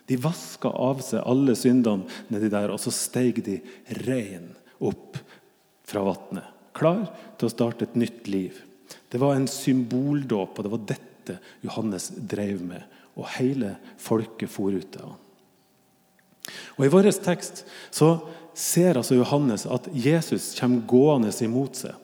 De 0.07 0.19
vaska 0.21 0.69
av 0.69 1.01
seg 1.05 1.23
alle 1.25 1.55
syndene 1.57 2.09
nedi 2.33 2.51
der, 2.53 2.73
og 2.75 2.81
så 2.83 2.93
steig 2.95 3.41
de 3.47 3.61
rein 4.03 4.51
opp 4.83 5.19
fra 5.89 6.03
vannet. 6.07 6.49
Klar 6.77 7.05
til 7.39 7.49
å 7.49 7.53
starte 7.53 7.87
et 7.87 7.99
nytt 8.01 8.29
liv. 8.33 8.59
Det 9.13 9.21
var 9.21 9.37
en 9.37 9.49
symboldåp, 9.49 10.59
og 10.59 10.65
det 10.65 10.73
var 10.73 10.87
dette 10.89 11.39
Johannes 11.65 12.11
drev 12.17 12.63
med. 12.65 12.83
Og 13.17 13.29
hele 13.37 13.77
folket 14.01 14.51
for 14.51 14.73
ut 14.73 14.97
av 15.01 15.13
ham. 15.13 15.19
Og 16.79 16.87
I 16.87 16.91
vår 16.91 17.11
tekst 17.23 17.63
så 17.95 18.15
ser 18.59 18.99
altså 18.99 19.17
Johannes 19.17 19.67
at 19.71 19.87
Jesus 19.95 20.53
kommer 20.59 20.85
gående 20.89 21.33
imot 21.45 21.79
seg. 21.85 21.95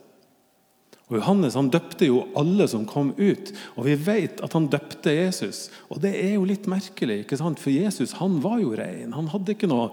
Og 1.08 1.16
Johannes 1.16 1.56
han 1.56 1.70
døpte 1.72 2.04
jo 2.04 2.18
alle 2.36 2.66
som 2.68 2.84
kom 2.88 3.14
ut, 3.16 3.50
og 3.80 3.86
vi 3.86 3.94
vet 3.96 4.42
at 4.44 4.52
han 4.52 4.66
døpte 4.68 5.14
Jesus. 5.14 5.68
Og 5.88 6.02
Det 6.04 6.12
er 6.12 6.34
jo 6.34 6.44
litt 6.48 6.68
merkelig, 6.68 7.22
ikke 7.22 7.38
sant? 7.40 7.60
for 7.62 7.72
Jesus 7.72 8.12
han 8.20 8.36
var 8.44 8.58
jo 8.60 8.74
ren. 8.76 9.16
Han 9.16 9.30
hadde 9.32 9.54
ikke 9.56 9.70
noe 9.70 9.88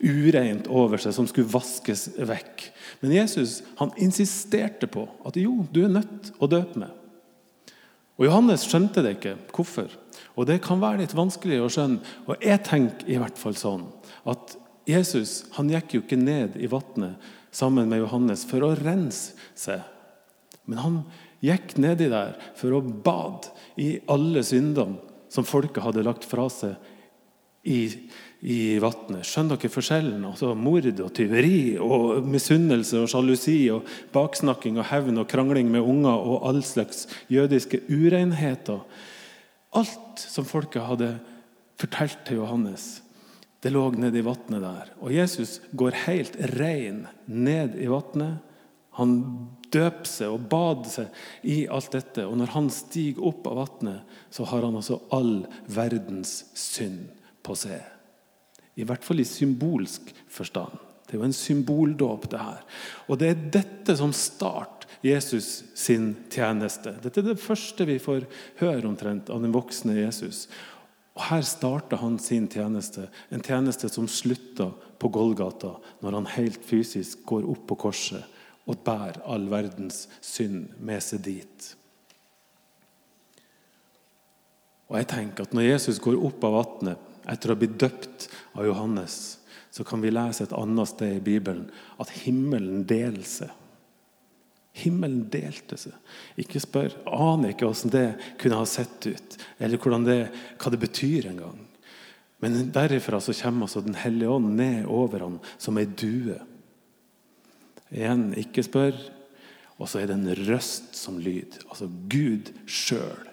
ureint 0.00 0.70
over 0.72 1.02
seg 1.02 1.12
som 1.16 1.28
skulle 1.28 1.52
vaskes 1.52 2.08
vekk. 2.16 2.64
Men 3.04 3.12
Jesus 3.18 3.60
han 3.76 3.92
insisterte 4.00 4.88
på 4.88 5.04
at 5.28 5.36
jo, 5.36 5.66
du 5.68 5.84
er 5.84 5.92
nødt 6.00 6.32
å 6.40 6.48
døpe 6.48 6.86
meg. 6.86 6.96
Og 8.16 8.28
Johannes 8.30 8.64
skjønte 8.64 9.04
det 9.04 9.18
ikke. 9.18 9.36
Hvorfor? 9.52 9.92
Og 10.34 10.48
Det 10.48 10.62
kan 10.64 10.80
være 10.80 11.02
litt 11.02 11.16
vanskelig 11.16 11.60
å 11.60 11.70
skjønne. 11.72 12.00
Og 12.24 12.40
jeg 12.40 12.64
tenker 12.64 13.10
i 13.10 13.20
hvert 13.20 13.38
fall 13.38 13.58
sånn 13.58 13.88
at 14.24 14.56
Jesus 14.88 15.42
han 15.58 15.68
gikk 15.68 15.96
jo 15.96 16.04
ikke 16.04 16.20
ned 16.20 16.56
i 16.56 16.70
vannet 16.70 17.20
sammen 17.54 17.90
med 17.90 18.00
Johannes 18.00 18.44
for 18.48 18.64
å 18.64 18.76
rense 18.78 19.36
seg 19.58 19.82
men 20.70 20.80
han 20.80 21.00
gikk 21.44 21.76
nedi 21.80 22.08
der 22.12 22.38
for 22.56 22.76
å 22.76 22.82
bade 22.82 23.52
i 23.80 23.98
alle 24.10 24.44
syndene 24.46 25.00
som 25.32 25.46
folket 25.46 25.82
hadde 25.84 26.04
lagt 26.06 26.26
fra 26.28 26.46
seg 26.52 26.78
i, 27.64 27.88
i 28.44 28.58
vannet. 28.82 29.24
Skjønner 29.26 29.58
dere 29.58 29.72
forskjellen? 29.72 30.24
Altså 30.28 30.52
Mord 30.58 30.86
og 30.92 31.12
tyveri 31.16 31.76
og 31.80 32.26
misunnelse 32.28 33.00
og 33.00 33.10
sjalusi 33.10 33.58
og 33.72 33.88
baksnakking 34.14 34.78
og 34.78 34.88
hevn 34.90 35.22
og 35.22 35.28
krangling 35.30 35.70
med 35.72 35.84
unger 35.84 36.14
og 36.14 36.48
all 36.50 36.60
slags 36.66 37.06
jødiske 37.32 37.82
urenheter. 37.88 38.84
Alt 39.74 40.22
som 40.22 40.46
folket 40.46 40.86
hadde 40.86 41.14
fortalt 41.80 42.20
til 42.28 42.42
Johannes, 42.42 43.00
det 43.64 43.72
lå 43.72 43.88
nedi 43.96 44.20
vannet 44.22 44.60
der. 44.62 44.90
Og 45.00 45.14
Jesus 45.16 45.58
går 45.72 46.04
helt 46.04 46.36
rein 46.54 47.06
ned 47.26 47.78
i 47.80 47.88
vannet. 47.90 48.44
Han 48.98 49.14
døp 49.74 50.06
seg 50.06 50.30
og 50.30 50.46
bad 50.50 50.86
seg 50.90 51.50
i 51.50 51.64
alt 51.66 51.94
dette. 51.96 52.26
Og 52.28 52.36
når 52.38 52.52
han 52.54 52.70
stiger 52.72 53.26
opp 53.30 53.48
av 53.50 53.60
vannet, 53.64 54.16
så 54.30 54.46
har 54.50 54.66
han 54.66 54.78
altså 54.78 55.00
all 55.14 55.44
verdens 55.66 56.44
synd 56.58 57.08
på 57.44 57.56
seg. 57.58 57.82
I 58.78 58.86
hvert 58.86 59.06
fall 59.06 59.22
i 59.22 59.28
symbolsk 59.28 60.12
forstand. 60.30 60.78
Det 61.04 61.14
er 61.14 61.20
jo 61.20 61.26
en 61.28 61.36
symboldåp, 61.36 62.30
det 62.32 62.40
her. 62.40 62.62
Og 63.10 63.18
det 63.20 63.30
er 63.30 63.42
dette 63.58 63.96
som 63.98 64.14
starter 64.16 64.88
Jesus 65.04 65.62
sin 65.76 66.14
tjeneste. 66.32 66.94
Dette 67.02 67.20
er 67.20 67.26
det 67.28 67.42
første 67.42 67.84
vi 67.86 67.98
får 68.00 68.24
høre 68.62 68.86
omtrent 68.88 69.28
av 69.30 69.42
den 69.44 69.52
voksne 69.54 69.98
Jesus. 69.98 70.46
Og 71.14 71.26
Her 71.28 71.44
starter 71.46 72.00
han 72.00 72.16
sin 72.18 72.48
tjeneste, 72.50 73.10
en 73.30 73.44
tjeneste 73.44 73.90
som 73.92 74.08
slutter 74.10 74.72
på 74.98 75.10
Golgata, 75.12 75.74
når 76.02 76.18
han 76.18 76.30
helt 76.38 76.64
fysisk 76.66 77.22
går 77.28 77.44
opp 77.52 77.68
på 77.68 77.78
korset 77.84 78.24
og 78.64 78.84
bærer 78.84 79.22
all 79.28 79.48
verdens 79.52 80.06
synd 80.24 80.72
med 80.80 81.02
seg 81.04 81.24
dit. 81.26 81.70
Og 84.88 85.00
jeg 85.00 85.08
tenker 85.10 85.46
at 85.46 85.56
Når 85.56 85.68
Jesus 85.68 86.00
går 86.02 86.20
opp 86.28 86.44
av 86.46 86.58
vannet 86.60 87.10
etter 87.30 87.50
å 87.50 87.54
ha 87.54 87.60
blitt 87.60 87.80
døpt 87.80 88.28
av 88.54 88.66
Johannes, 88.68 89.38
så 89.74 89.84
kan 89.86 90.02
vi 90.04 90.12
lese 90.12 90.44
et 90.44 90.54
annet 90.54 90.90
sted 90.90 91.16
i 91.16 91.24
Bibelen 91.24 91.66
at 91.98 92.12
himmelen 92.22 92.84
deler 92.86 93.24
seg. 93.26 93.50
Himmelen 94.74 95.28
delte 95.30 95.78
seg. 95.78 95.94
Ikke 96.38 96.62
spør. 96.62 96.94
Aner 97.06 97.52
ikke 97.52 97.68
hvordan 97.68 97.92
det 97.94 98.06
kunne 98.42 98.58
ha 98.58 98.66
sett 98.66 99.06
ut, 99.06 99.36
eller 99.58 100.02
det, 100.06 100.18
hva 100.58 100.72
det 100.74 100.80
betyr 100.82 101.28
engang. 101.30 101.60
Men 102.42 102.72
derifra 102.74 103.20
så 103.22 103.32
kommer 103.38 103.64
altså 103.64 103.80
Den 103.80 103.94
hellige 103.94 104.30
ånd 104.30 104.56
ned 104.58 104.86
over 104.90 105.22
ham 105.24 105.38
som 105.56 105.78
ei 105.78 105.86
due. 105.86 106.36
Igjen, 107.94 108.32
ikke 108.38 108.64
spør. 108.66 108.96
Og 109.78 109.90
så 109.90 110.00
er 110.00 110.10
det 110.10 110.18
en 110.18 110.34
røst 110.48 110.94
som 110.98 111.18
lyd. 111.22 111.58
Altså 111.68 111.88
Gud 112.10 112.52
sjøl. 112.66 113.30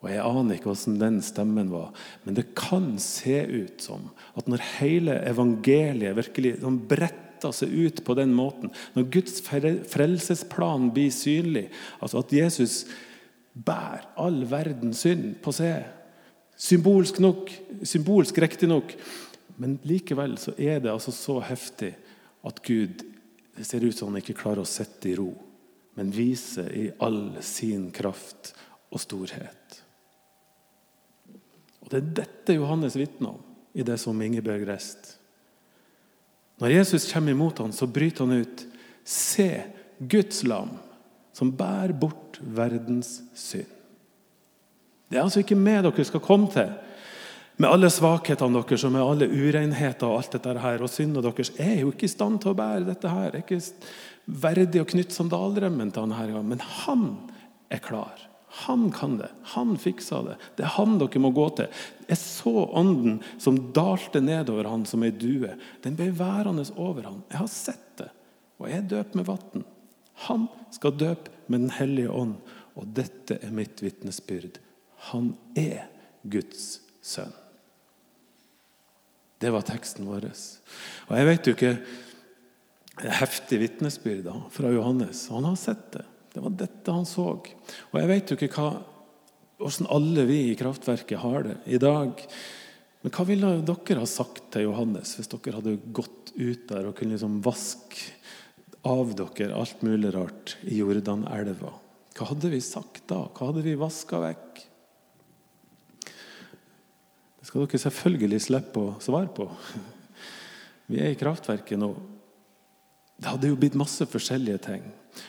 Og 0.00 0.08
Jeg 0.08 0.24
aner 0.24 0.56
ikke 0.56 0.70
hvordan 0.70 1.00
den 1.00 1.18
stemmen 1.20 1.68
var, 1.68 1.90
men 2.24 2.36
det 2.36 2.54
kan 2.56 2.94
se 3.02 3.42
ut 3.44 3.82
som 3.84 4.06
at 4.38 4.46
når 4.48 4.62
hele 4.78 5.18
evangeliet 5.28 6.16
virkelig 6.16 6.54
sånn 6.62 6.78
bretter 6.88 7.52
seg 7.52 7.68
ut 7.68 8.00
på 8.06 8.16
den 8.16 8.32
måten, 8.36 8.72
når 8.94 9.10
Guds 9.12 9.42
frelsesplan 9.44 10.88
blir 10.96 11.12
synlig, 11.12 11.66
altså 12.00 12.22
at 12.24 12.32
Jesus 12.32 12.78
bærer 13.52 14.08
all 14.20 14.40
verdens 14.48 15.04
synd 15.04 15.34
på 15.44 15.54
seg 15.56 15.96
Symbolsk 16.60 17.16
nok, 17.24 17.48
symbolsk 17.88 18.36
riktignok, 18.42 18.90
men 19.56 19.78
likevel 19.88 20.34
så 20.36 20.52
er 20.60 20.82
det 20.84 20.90
altså 20.92 21.12
så 21.16 21.38
heftig 21.40 21.94
at 22.44 22.60
Gud 22.66 23.00
det 23.60 23.66
ser 23.68 23.84
ut 23.84 23.96
som 23.96 24.08
han 24.08 24.22
ikke 24.22 24.38
klarer 24.40 24.64
å 24.64 24.68
sitte 24.68 25.10
i 25.10 25.14
ro, 25.18 25.28
men 26.00 26.12
vise 26.16 26.62
i 26.72 26.86
all 27.04 27.34
sin 27.44 27.90
kraft 27.92 28.54
og 28.88 29.02
storhet. 29.02 29.74
Og 31.84 31.90
Det 31.92 31.98
er 31.98 32.14
dette 32.22 32.56
Johannes 32.56 32.96
vitner 32.96 33.34
om 33.34 33.42
i 33.76 33.84
det 33.84 33.98
som 34.00 34.16
Ingebjørg 34.16 34.64
rest. 34.64 35.10
Når 36.56 36.72
Jesus 36.72 37.04
kommer 37.12 37.36
imot 37.36 37.60
ham, 37.60 37.68
så 37.76 37.84
bryter 37.84 38.24
han 38.24 38.40
ut 38.40 38.64
Se 39.04 39.50
Guds 40.00 40.40
lam, 40.48 40.72
som 41.36 41.52
bærer 41.52 41.92
bort 41.92 42.40
verdens 42.40 43.18
synd. 43.36 43.68
Det 45.12 45.18
er 45.18 45.26
altså 45.26 45.44
ikke 45.44 45.60
med 45.60 45.84
dere 45.84 46.08
skal 46.08 46.24
komme 46.24 46.48
til 46.48 46.72
med 47.60 47.68
alle 47.68 47.90
svakhetene 47.92 48.62
deres 48.62 48.86
og 48.88 48.94
med 48.94 49.04
alle 49.04 49.28
urenheter 49.28 50.08
og 50.08 50.22
alt 50.22 50.36
dette 50.38 50.56
her, 50.62 50.80
og 50.80 50.88
synden 50.88 51.24
deres, 51.24 51.52
er 51.60 51.82
jo 51.82 51.92
ikke 51.92 52.08
i 52.08 52.12
stand 52.12 52.40
til 52.40 52.54
å 52.54 52.56
bære 52.56 52.86
dette 52.88 53.12
her. 53.12 53.34
Er 53.34 53.42
ikke 53.42 53.60
verdig 54.40 54.80
å 54.80 54.88
knytte 54.88 55.16
sandalremmen 55.16 55.92
til 55.92 56.06
han 56.06 56.16
her, 56.16 56.32
men 56.40 56.62
han 56.84 57.04
er 57.68 57.82
klar. 57.84 58.30
Han 58.64 58.88
kan 58.90 59.18
det. 59.20 59.28
Han 59.52 59.76
fiksa 59.78 60.22
det. 60.26 60.36
Det 60.56 60.64
er 60.66 60.72
han 60.74 60.96
dere 60.98 61.22
må 61.22 61.30
gå 61.36 61.44
til. 61.58 61.68
Jeg 62.08 62.18
så 62.18 62.64
ånden 62.66 63.20
som 63.38 63.60
dalte 63.76 64.22
nedover 64.24 64.66
han 64.66 64.86
som 64.88 65.04
ei 65.06 65.12
due. 65.14 65.52
Den 65.84 65.98
ble 65.98 66.08
værende 66.16 66.64
over 66.74 67.06
han. 67.06 67.20
Jeg 67.30 67.42
har 67.42 67.52
sett 67.52 67.84
det, 68.00 68.08
og 68.58 68.72
jeg 68.72 68.88
døper 68.90 69.20
med 69.20 69.28
vann. 69.28 69.68
Han 70.26 70.48
skal 70.74 70.96
døpe 70.98 71.36
med 71.46 71.66
Den 71.66 71.76
hellige 71.76 72.10
ånd, 72.10 72.34
og 72.78 72.90
dette 72.96 73.38
er 73.42 73.54
mitt 73.54 73.82
vitnesbyrd. 73.82 74.58
Han 75.12 75.34
er 75.58 75.86
Guds 76.22 76.80
sønn. 77.02 77.32
Det 79.40 79.50
var 79.52 79.64
teksten 79.64 80.08
vår. 80.08 80.28
Og 81.08 81.16
Jeg 81.16 81.28
vet 81.28 81.48
jo 81.48 81.56
ikke 81.56 81.74
heftig 83.20 83.60
vitnesbyrd 83.62 84.28
fra 84.52 84.72
Johannes. 84.74 85.28
Han 85.32 85.48
har 85.48 85.56
sett 85.56 85.86
det. 85.96 86.04
Det 86.34 86.42
var 86.44 86.54
dette 86.54 86.94
han 86.94 87.08
så. 87.08 87.32
Og 87.40 87.96
jeg 87.98 88.10
vet 88.10 88.30
jo 88.30 88.36
ikke 88.36 88.52
hva, 88.54 88.68
hvordan 89.60 89.90
alle 89.96 90.26
vi 90.28 90.40
i 90.50 90.56
kraftverket 90.58 91.22
har 91.24 91.46
det 91.48 91.56
i 91.72 91.80
dag. 91.80 92.20
Men 93.00 93.14
hva 93.16 93.26
ville 93.28 93.52
dere 93.64 94.02
ha 94.02 94.08
sagt 94.08 94.50
til 94.52 94.68
Johannes 94.68 95.16
hvis 95.16 95.30
dere 95.32 95.56
hadde 95.56 95.78
gått 95.96 96.34
ut 96.36 96.66
der 96.68 96.90
og 96.90 96.98
kunne 96.98 97.16
liksom 97.16 97.40
vaske 97.44 98.12
av 98.86 99.14
dere 99.16 99.56
alt 99.56 99.80
mulig 99.86 100.12
rart 100.14 100.58
i 100.68 100.82
Jordanelva? 100.82 101.72
Hva 102.16 102.28
hadde 102.28 102.52
vi 102.52 102.60
sagt 102.64 103.06
da? 103.08 103.24
Hva 103.32 103.50
hadde 103.50 103.64
vi 103.64 103.78
vaska 103.80 104.20
vekk? 104.20 104.66
Det 107.50 107.56
skal 107.56 107.66
dere 107.66 107.78
selvfølgelig 107.82 108.38
slippe 108.44 108.78
å 108.78 108.90
svare 109.02 109.26
på. 109.34 109.44
Vi 110.86 111.00
er 111.02 111.10
i 111.10 111.16
kraftverket 111.18 111.80
nå. 111.82 111.88
Det 113.18 113.26
hadde 113.26 113.50
jo 113.50 113.56
blitt 113.58 113.74
masse 113.74 114.06
forskjellige 114.06 114.60
ting. 114.68 114.84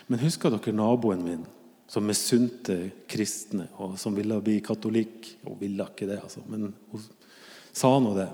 Men 0.06 0.22
husker 0.22 0.54
dere 0.54 0.76
naboen 0.78 1.24
min 1.26 1.42
som 1.90 2.06
misunte 2.06 2.76
kristne, 3.10 3.66
og 3.74 3.98
som 3.98 4.14
ville 4.14 4.38
bli 4.38 4.60
katolikk. 4.62 5.32
Hun 5.42 5.58
ville 5.64 5.88
ikke 5.90 6.06
det, 6.12 6.20
altså, 6.22 6.44
men 6.46 6.70
hun 6.92 7.10
sa 7.74 7.90
nå 7.98 8.14
det. 8.14 8.30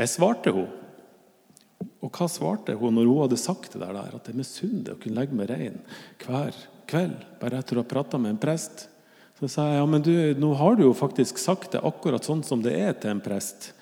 Jeg 0.00 0.14
svarte 0.16 0.56
henne. 0.56 1.84
Og 2.00 2.16
hva 2.16 2.32
svarte 2.32 2.80
hun 2.80 2.96
når 2.96 3.12
hun 3.12 3.24
hadde 3.26 3.44
sagt 3.44 3.76
det 3.76 3.84
der, 3.84 4.16
at 4.16 4.32
jeg 4.32 4.40
misunner 4.40 4.96
å 4.96 5.02
kunne 5.04 5.20
legge 5.20 5.36
meg 5.36 5.52
rein 5.52 5.80
hver 6.24 6.64
kveld 6.88 7.28
bare 7.44 7.60
etter 7.60 7.76
å 7.76 7.84
ha 7.84 7.92
prata 7.92 8.16
med 8.16 8.38
en 8.38 8.40
prest? 8.40 8.88
Så 9.36 9.50
sa 9.52 9.66
jeg 9.68 9.80
ja, 9.82 9.88
men 9.88 10.04
du, 10.04 10.12
nå 10.40 10.54
har 10.56 10.76
du 10.76 10.86
jo 10.86 10.94
faktisk 10.96 11.36
sagt 11.40 11.74
det 11.74 11.84
akkurat 11.84 12.24
sånn 12.24 12.40
som 12.46 12.62
det 12.64 12.72
er 12.72 12.94
til 12.96 13.12
en 13.12 13.20
prest. 13.24 13.72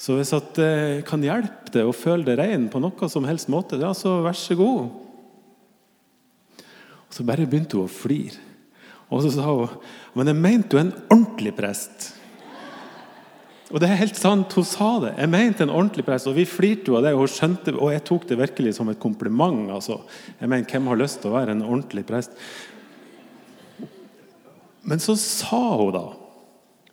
Så 0.00 0.14
hvis 0.16 0.30
det 0.56 0.66
eh, 0.66 1.00
kan 1.04 1.24
hjelpe 1.24 1.72
deg 1.74 1.88
å 1.88 1.96
føle 1.96 2.24
deg 2.28 2.38
rein 2.38 2.68
på 2.72 2.80
noe 2.80 3.08
som 3.10 3.26
helst 3.28 3.50
måte, 3.52 3.80
ja, 3.82 3.90
så 3.96 4.20
vær 4.24 4.38
så 4.38 4.54
god. 4.56 4.86
Og 7.10 7.18
Så 7.18 7.26
bare 7.26 7.48
begynte 7.48 7.76
hun 7.76 7.90
å 7.90 7.90
flire. 7.90 8.38
Og 9.10 9.24
så 9.24 9.34
sa 9.34 9.50
hun 9.50 9.74
men 10.14 10.30
jeg 10.30 10.38
mente 10.38 10.76
jo 10.76 10.82
en 10.84 10.94
ordentlig 11.10 11.52
prest. 11.58 12.12
Og 13.70 13.78
det 13.78 13.86
er 13.86 14.00
helt 14.00 14.18
sant, 14.18 14.50
Hun 14.50 14.66
sa 14.66 14.88
det. 15.04 15.12
Jeg 15.18 15.30
mente 15.30 15.62
en 15.62 15.70
ordentlig 15.70 16.04
prest. 16.06 16.26
Og 16.26 16.34
vi 16.34 16.46
flirte 16.48 16.90
jo 16.90 16.96
av 16.98 17.04
det, 17.06 17.12
og 17.14 17.22
hun 17.22 17.30
skjønte, 17.30 17.74
og 17.76 17.92
jeg 17.94 18.02
tok 18.08 18.26
det 18.26 18.38
virkelig 18.40 18.74
som 18.74 18.88
et 18.90 18.98
kompliment. 18.98 19.70
altså. 19.70 20.00
Jeg 20.40 20.48
mener, 20.48 20.66
Hvem 20.66 20.86
har 20.90 20.96
lyst 20.98 21.20
til 21.20 21.30
å 21.30 21.36
være 21.36 21.54
en 21.54 21.62
ordentlig 21.62 22.06
prest? 22.06 22.30
Men 24.82 25.02
så 25.02 25.16
sa 25.18 25.76
hun 25.76 25.92
da 25.92 26.06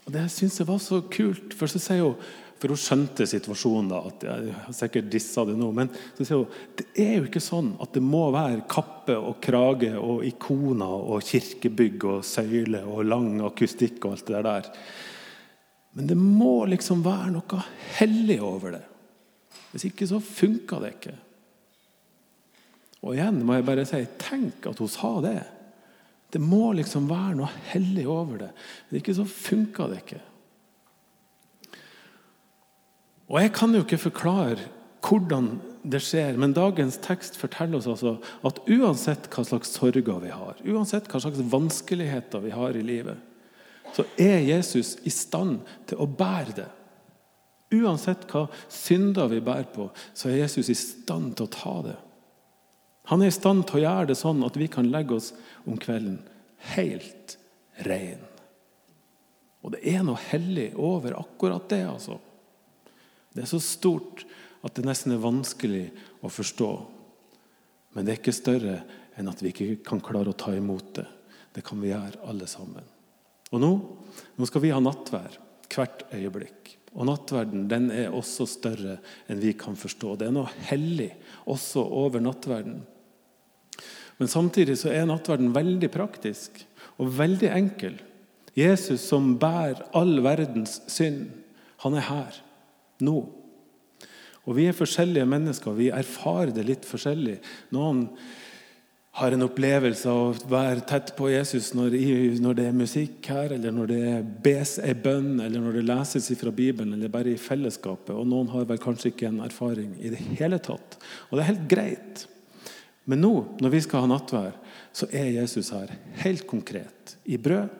Og 0.07 0.11
det 0.15 0.25
syns 0.31 0.59
jeg 0.59 0.67
var 0.67 0.79
så 0.83 1.01
kult. 1.11 1.55
For 1.55 1.71
så 1.71 1.81
sier 1.83 2.05
hun 2.05 2.19
for 2.57 2.73
hun 2.73 2.79
skjønte 2.81 3.27
situasjonen. 3.29 3.91
da, 3.91 3.99
at 4.09 4.23
Jeg 4.25 4.53
har 4.65 4.73
sikkert 4.73 5.11
dissa 5.13 5.45
det 5.45 5.57
nå, 5.57 5.69
men 5.71 5.91
så 6.17 6.25
sier 6.25 6.41
hun, 6.41 6.55
det 6.79 6.87
er 6.97 7.13
jo 7.19 7.27
ikke 7.27 7.43
sånn 7.43 7.75
at 7.83 7.93
det 7.93 8.01
må 8.01 8.23
være 8.33 8.65
kappe 8.69 9.17
og 9.17 9.37
krage 9.43 9.93
og 9.97 10.25
ikoner 10.25 11.05
og 11.13 11.25
kirkebygg 11.27 12.07
og 12.09 12.25
søyle 12.25 12.81
og 12.85 13.05
lang 13.05 13.43
akustikk 13.45 14.05
og 14.05 14.17
alt 14.17 14.31
det 14.31 14.43
der. 14.47 14.71
Men 15.97 16.09
det 16.09 16.17
må 16.17 16.65
liksom 16.69 17.05
være 17.05 17.31
noe 17.35 17.61
hellig 17.99 18.39
over 18.41 18.77
det. 18.77 18.83
Hvis 19.71 19.87
ikke 19.89 20.09
så 20.09 20.19
funka 20.23 20.81
det 20.81 20.91
ikke. 20.95 21.15
Og 23.05 23.13
igjen 23.13 23.43
må 23.45 23.57
jeg 23.57 23.67
bare 23.67 23.85
si 23.85 24.01
tenk 24.17 24.65
at 24.69 24.81
hun 24.81 24.89
sa 24.89 25.13
det. 25.21 25.39
Det 26.33 26.41
må 26.43 26.73
liksom 26.75 27.07
være 27.09 27.37
noe 27.39 27.51
hellig 27.71 28.07
over 28.11 28.41
det. 28.41 28.49
Hvis 28.89 29.01
ikke 29.01 29.15
så 29.15 29.27
funka 29.31 29.87
det 29.91 30.01
ikke. 30.03 30.23
Og 33.27 33.41
Jeg 33.41 33.53
kan 33.55 33.75
jo 33.75 33.83
ikke 33.83 33.99
forklare 33.99 34.69
hvordan 35.07 35.49
det 35.87 36.01
skjer, 36.03 36.35
men 36.39 36.55
dagens 36.55 36.97
tekst 37.03 37.37
forteller 37.39 37.79
oss 37.79 37.87
altså 37.87 38.17
at 38.47 38.59
uansett 38.67 39.29
hva 39.31 39.43
slags 39.47 39.71
sorger 39.75 40.19
vi 40.23 40.31
har, 40.33 40.59
uansett 40.67 41.07
hva 41.11 41.21
slags 41.23 41.39
vanskeligheter 41.51 42.43
vi 42.43 42.51
har 42.51 42.75
i 42.75 42.83
livet, 42.83 43.19
så 43.95 44.03
er 44.19 44.43
Jesus 44.43 44.97
i 45.07 45.13
stand 45.13 45.61
til 45.87 46.01
å 46.03 46.09
bære 46.09 46.57
det. 46.57 46.67
Uansett 47.77 48.25
hva 48.31 48.45
synder 48.71 49.31
vi 49.31 49.39
bærer 49.43 49.69
på, 49.71 49.87
så 50.15 50.31
er 50.31 50.41
Jesus 50.41 50.71
i 50.71 50.75
stand 50.79 51.35
til 51.37 51.47
å 51.47 51.53
ta 51.55 51.75
det. 51.87 51.95
Han 53.07 53.23
er 53.23 53.31
i 53.31 53.35
stand 53.35 53.63
til 53.67 53.79
å 53.79 53.83
gjøre 53.85 54.09
det 54.09 54.17
sånn 54.19 54.43
at 54.43 54.57
vi 54.59 54.67
kan 54.71 54.89
legge 54.91 55.15
oss 55.15 55.31
om 55.65 55.77
kvelden 55.79 56.19
helt 56.73 57.37
ren. 57.87 58.23
Og 59.63 59.73
det 59.75 59.83
er 59.87 60.03
noe 60.05 60.19
hellig 60.29 60.69
over 60.75 61.15
akkurat 61.19 61.69
det. 61.71 61.83
altså. 61.87 62.19
Det 63.31 63.45
er 63.45 63.49
så 63.49 63.61
stort 63.63 64.25
at 64.65 64.75
det 64.75 64.85
nesten 64.87 65.15
er 65.15 65.23
vanskelig 65.23 65.85
å 66.25 66.31
forstå. 66.31 66.71
Men 67.95 68.05
det 68.05 68.13
er 68.13 68.19
ikke 68.21 68.35
større 68.35 68.81
enn 69.17 69.31
at 69.31 69.41
vi 69.41 69.53
ikke 69.53 69.79
kan 69.87 70.03
klare 70.03 70.33
å 70.33 70.37
ta 70.37 70.53
imot 70.55 70.93
det. 70.99 71.07
Det 71.55 71.63
kan 71.65 71.79
vi 71.81 71.89
gjøre, 71.93 72.19
alle 72.29 72.47
sammen. 72.49 72.85
Og 73.55 73.63
nå, 73.63 73.71
nå 74.35 74.49
skal 74.49 74.63
vi 74.65 74.73
ha 74.75 74.81
nattvær 74.83 75.39
hvert 75.71 76.03
øyeblikk. 76.11 76.75
Og 76.97 77.07
nattverden 77.07 77.67
den 77.69 77.89
er 77.93 78.13
også 78.15 78.47
større 78.49 78.97
enn 79.29 79.41
vi 79.41 79.53
kan 79.57 79.77
forstå. 79.77 80.15
Det 80.17 80.27
er 80.27 80.35
noe 80.35 80.51
hellig 80.69 81.11
også 81.49 81.83
over 81.83 82.23
nattverden. 82.23 82.81
Men 84.17 84.31
samtidig 84.31 84.79
så 84.81 84.91
er 84.93 85.07
nattverden 85.09 85.53
veldig 85.55 85.89
praktisk 85.93 86.63
og 86.97 87.13
veldig 87.19 87.51
enkel. 87.53 87.97
Jesus 88.57 89.03
som 89.05 89.35
bærer 89.37 89.83
all 89.97 90.17
verdens 90.25 90.79
synd, 90.89 91.27
han 91.83 91.97
er 91.99 92.07
her 92.07 92.39
nå. 93.05 93.19
Og 94.47 94.55
Vi 94.55 94.65
er 94.65 94.75
forskjellige 94.75 95.27
mennesker. 95.27 95.75
Vi 95.75 95.89
erfarer 95.91 96.53
det 96.55 96.63
litt 96.65 96.85
forskjellig. 96.87 97.35
Noen 97.75 98.05
har 99.17 99.33
en 99.33 99.43
opplevelse 99.47 100.07
av 100.07 100.19
å 100.21 100.49
være 100.49 100.85
tett 100.87 101.11
på 101.17 101.27
Jesus 101.31 101.71
når, 101.75 101.97
det 102.55 102.67
er 102.69 102.77
musikk 102.77 103.27
her, 103.33 103.55
eller 103.55 103.73
når 103.73 103.91
det 103.91 104.11
bes 104.45 104.75
ei 104.79 104.93
bønn, 104.93 105.41
eller 105.41 105.61
når 105.61 105.79
det 105.79 105.85
leses 105.89 106.29
fra 106.39 106.53
Bibelen, 106.53 106.93
eller 106.95 107.11
bare 107.11 107.33
i 107.33 107.41
fellesskapet. 107.41 108.13
Og 108.15 108.29
noen 108.29 108.51
har 108.53 108.69
vel 108.69 108.79
kanskje 108.81 109.11
ikke 109.11 109.31
en 109.31 109.41
erfaring 109.45 109.95
i 109.99 110.13
det 110.13 110.21
hele 110.37 110.61
tatt. 110.63 110.99
Og 111.27 111.37
det 111.37 111.43
er 111.43 111.51
helt 111.51 111.69
greit. 111.71 112.27
Men 113.07 113.23
nå, 113.23 113.33
når 113.63 113.71
vi 113.71 113.79
skal 113.85 114.03
ha 114.03 114.11
nattvær, 114.11 114.55
så 114.91 115.07
er 115.15 115.37
Jesus 115.39 115.71
her 115.71 115.93
helt 116.23 116.43
konkret. 116.49 117.15
I 117.23 117.39
brød 117.39 117.71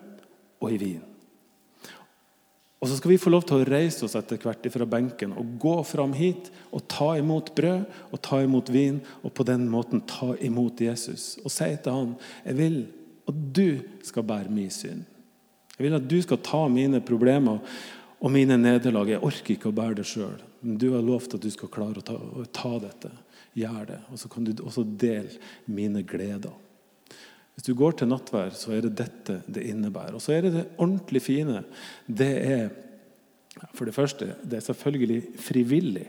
og 0.64 0.72
i 0.72 0.80
vin. 0.80 1.04
Og 2.78 2.90
så 2.90 3.00
skal 3.00 3.12
vi 3.12 3.20
få 3.20 3.32
lov 3.34 3.44
til 3.50 3.58
å 3.58 3.66
reise 3.68 4.06
oss 4.06 4.16
etter 4.16 4.38
hvert 4.40 4.68
fra 4.72 4.86
benken 4.88 5.34
og 5.34 5.56
gå 5.60 5.76
fram 5.88 6.14
hit 6.14 6.52
og 6.70 6.86
ta 6.92 7.16
imot 7.18 7.50
brød 7.58 7.88
og 8.14 8.22
ta 8.24 8.44
imot 8.46 8.70
vin, 8.70 9.00
og 9.26 9.34
på 9.34 9.46
den 9.50 9.66
måten 9.72 10.04
ta 10.06 10.36
imot 10.46 10.84
Jesus. 10.86 11.36
Og 11.42 11.52
si 11.52 11.72
til 11.82 11.96
han 11.96 12.14
jeg 12.46 12.60
vil 12.60 12.78
at 13.28 13.40
du 13.58 13.80
skal 14.06 14.28
bære 14.30 14.54
min 14.54 14.72
synd. 14.72 15.04
Jeg 15.78 15.88
vil 15.88 15.98
at 15.98 16.06
du 16.10 16.20
skal 16.24 16.40
ta 16.46 16.64
mine 16.72 17.02
problemer 17.06 17.60
og 18.18 18.32
mine 18.34 18.56
nederlag. 18.62 19.10
Jeg 19.10 19.26
orker 19.26 19.58
ikke 19.58 19.72
å 19.74 19.78
bære 19.78 20.00
det 20.00 20.08
sjøl. 20.10 20.38
Men 20.62 20.78
du 20.82 20.92
har 20.94 21.06
lovt 21.06 21.36
at 21.38 21.44
du 21.44 21.50
skal 21.54 21.74
klare 21.74 22.02
å 22.02 22.06
ta, 22.06 22.16
å 22.16 22.46
ta 22.54 22.78
dette. 22.82 23.12
Gjør 23.58 23.86
det. 23.90 24.00
Og 24.14 24.22
så 24.22 24.30
kan 24.30 24.46
du 24.46 24.54
også 24.62 24.86
dele 24.86 25.40
mine 25.66 26.04
gleder. 26.08 26.54
Hvis 27.58 27.66
du 27.66 27.74
går 27.74 27.96
til 27.98 28.12
nattvær, 28.12 28.52
så 28.54 28.76
er 28.76 28.86
det 28.86 28.98
dette 29.00 29.40
det 29.50 29.64
innebærer. 29.66 30.14
Og 30.14 30.22
så 30.22 30.36
er 30.36 30.46
det 30.46 30.54
det 30.54 30.68
ordentlig 30.78 31.24
fine. 31.26 31.64
Det 32.06 32.34
er 32.46 32.68
for 33.74 33.90
det 33.90 33.96
første, 33.96 34.36
det 34.46 34.60
er 34.60 34.66
selvfølgelig 34.68 35.24
frivillig. 35.42 36.06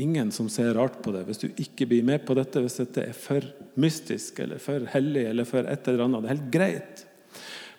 Ingen 0.00 0.30
som 0.32 0.48
ser 0.48 0.72
rart 0.78 1.00
på 1.02 1.12
det. 1.12 1.26
Hvis 1.26 1.42
du 1.42 1.48
ikke 1.50 1.88
blir 1.90 2.06
med 2.06 2.24
på 2.24 2.34
dette, 2.38 2.62
hvis 2.62 2.78
dette 2.80 3.04
er 3.10 3.16
for 3.16 3.44
mystisk 3.80 4.38
eller 4.40 4.62
for 4.62 4.86
hellig 4.92 5.26
eller 5.26 5.44
for 5.48 5.66
et 5.66 5.88
eller 5.90 6.06
annet, 6.06 6.22
det 6.22 6.30
er 6.30 6.36
helt 6.36 6.52
greit. 6.54 7.04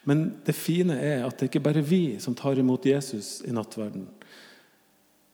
Men 0.06 0.24
det 0.46 0.58
fine 0.58 0.98
er 0.98 1.26
at 1.26 1.40
det 1.40 1.50
ikke 1.50 1.64
bare 1.64 1.82
er 1.82 1.88
vi 1.88 2.04
som 2.22 2.36
tar 2.38 2.60
imot 2.60 2.86
Jesus 2.86 3.40
i 3.48 3.54
nattverden. 3.56 4.08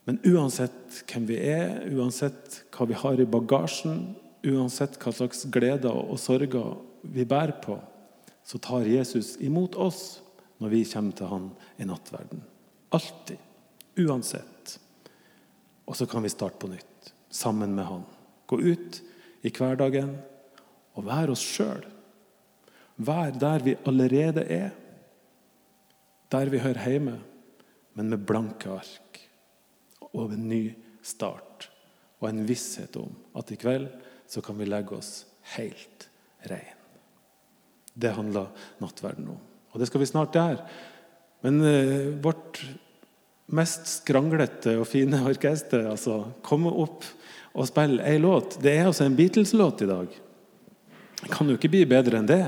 Men 0.07 0.21
uansett 0.23 1.01
hvem 1.09 1.25
vi 1.27 1.37
er, 1.51 1.81
uansett 1.91 2.61
hva 2.71 2.87
vi 2.87 2.95
har 2.95 3.19
i 3.19 3.27
bagasjen, 3.27 4.13
uansett 4.47 4.95
hva 5.01 5.11
slags 5.11 5.43
gleder 5.51 5.91
og 5.91 6.15
sorger 6.21 6.77
vi 7.03 7.25
bærer 7.27 7.57
på, 7.59 7.75
så 8.47 8.59
tar 8.63 8.87
Jesus 8.87 9.35
imot 9.43 9.75
oss 9.75 10.21
når 10.63 10.71
vi 10.71 10.85
kommer 10.87 11.17
til 11.17 11.27
han 11.27 11.49
i 11.75 11.87
nattverden. 11.89 12.39
Alltid. 12.95 13.41
Uansett. 13.99 14.77
Og 15.87 15.97
så 15.99 16.07
kan 16.07 16.23
vi 16.23 16.31
starte 16.31 16.61
på 16.61 16.69
nytt 16.71 17.11
sammen 17.33 17.75
med 17.75 17.89
han. 17.89 18.05
Gå 18.47 18.61
ut 18.63 19.01
i 19.43 19.51
hverdagen 19.51 20.13
og 20.95 21.07
være 21.07 21.35
oss 21.35 21.43
sjøl. 21.43 21.83
Vær 22.97 23.35
der 23.35 23.65
vi 23.65 23.75
allerede 23.89 24.45
er. 24.47 24.71
Der 26.31 26.49
vi 26.51 26.63
hører 26.63 26.95
hjemme, 26.95 27.17
men 27.95 28.09
med 28.11 28.23
blanke 28.27 28.71
ark. 28.71 29.06
Og 30.13 30.33
en 30.33 30.47
ny 30.49 30.61
start. 31.05 31.69
Og 32.21 32.29
en 32.29 32.45
visshet 32.47 32.95
om 32.99 33.11
at 33.37 33.51
i 33.53 33.59
kveld 33.59 33.89
så 34.27 34.43
kan 34.43 34.57
vi 34.59 34.67
legge 34.67 34.97
oss 34.97 35.25
helt 35.55 36.07
rein. 36.49 36.75
Det 37.97 38.13
handler 38.13 38.51
nattverden 38.81 39.29
om. 39.33 39.39
Og 39.73 39.81
det 39.81 39.87
skal 39.89 40.01
vi 40.01 40.09
snart 40.09 40.35
gjøre. 40.35 40.61
Men 41.45 41.61
eh, 41.65 42.11
vårt 42.21 42.61
mest 43.55 43.87
skranglete 44.01 44.75
og 44.81 44.87
fine 44.89 45.21
orkester 45.29 45.87
altså, 45.87 46.25
komme 46.45 46.71
opp 46.83 47.05
og 47.57 47.69
spille 47.69 48.03
ei 48.05 48.19
låt 48.19 48.57
Det 48.61 48.73
er 48.75 48.89
altså 48.89 49.05
en 49.05 49.15
Beatles-låt 49.17 49.81
i 49.85 49.89
dag. 49.89 50.07
Det 51.21 51.29
kan 51.33 51.47
jo 51.49 51.55
ikke 51.57 51.71
bli 51.73 51.85
bedre 51.89 52.19
enn 52.19 52.29
det. 52.29 52.45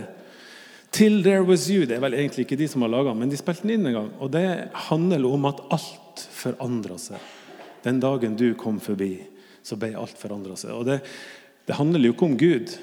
'Till 0.90 1.22
There 1.24 1.46
Was 1.46 1.70
You' 1.70 1.86
det 1.86 1.98
er 1.98 2.02
vel 2.02 2.18
egentlig 2.18 2.48
ikke 2.48 2.58
de 2.58 2.68
som 2.68 2.82
har 2.82 2.90
laga 2.90 3.12
den, 3.12 3.20
men 3.22 3.30
de 3.30 3.38
spilte 3.38 3.62
den 3.62 3.78
inn 3.78 3.88
en 3.90 3.94
gang. 3.94 4.10
Og 4.20 4.32
det 4.34 4.70
handler 4.90 5.28
om 5.30 5.46
at 5.46 5.62
alt 5.70 6.24
forandra 6.34 6.98
seg. 6.98 7.22
Den 7.86 8.00
dagen 8.04 8.38
du 8.40 8.54
kom 8.60 8.80
forbi, 8.84 9.16
så 9.64 9.78
ble 9.80 9.94
alt 9.98 10.18
forandra 10.20 10.58
seg. 10.60 10.74
Og 10.76 10.88
det, 10.88 11.00
det 11.68 11.78
handler 11.78 12.10
jo 12.10 12.16
ikke 12.16 12.30
om 12.30 12.40
Gud 12.40 12.74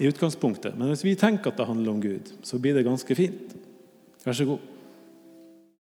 i 0.00 0.08
utgangspunktet. 0.10 0.76
Men 0.76 0.92
hvis 0.92 1.04
vi 1.06 1.16
tenker 1.18 1.52
at 1.52 1.60
det 1.60 1.68
handler 1.68 1.94
om 1.94 2.00
Gud, 2.02 2.32
så 2.46 2.60
blir 2.62 2.76
det 2.76 2.86
ganske 2.86 3.18
fint. 3.18 3.54
Vær 4.26 4.36
så 4.36 4.48
god. 4.48 4.75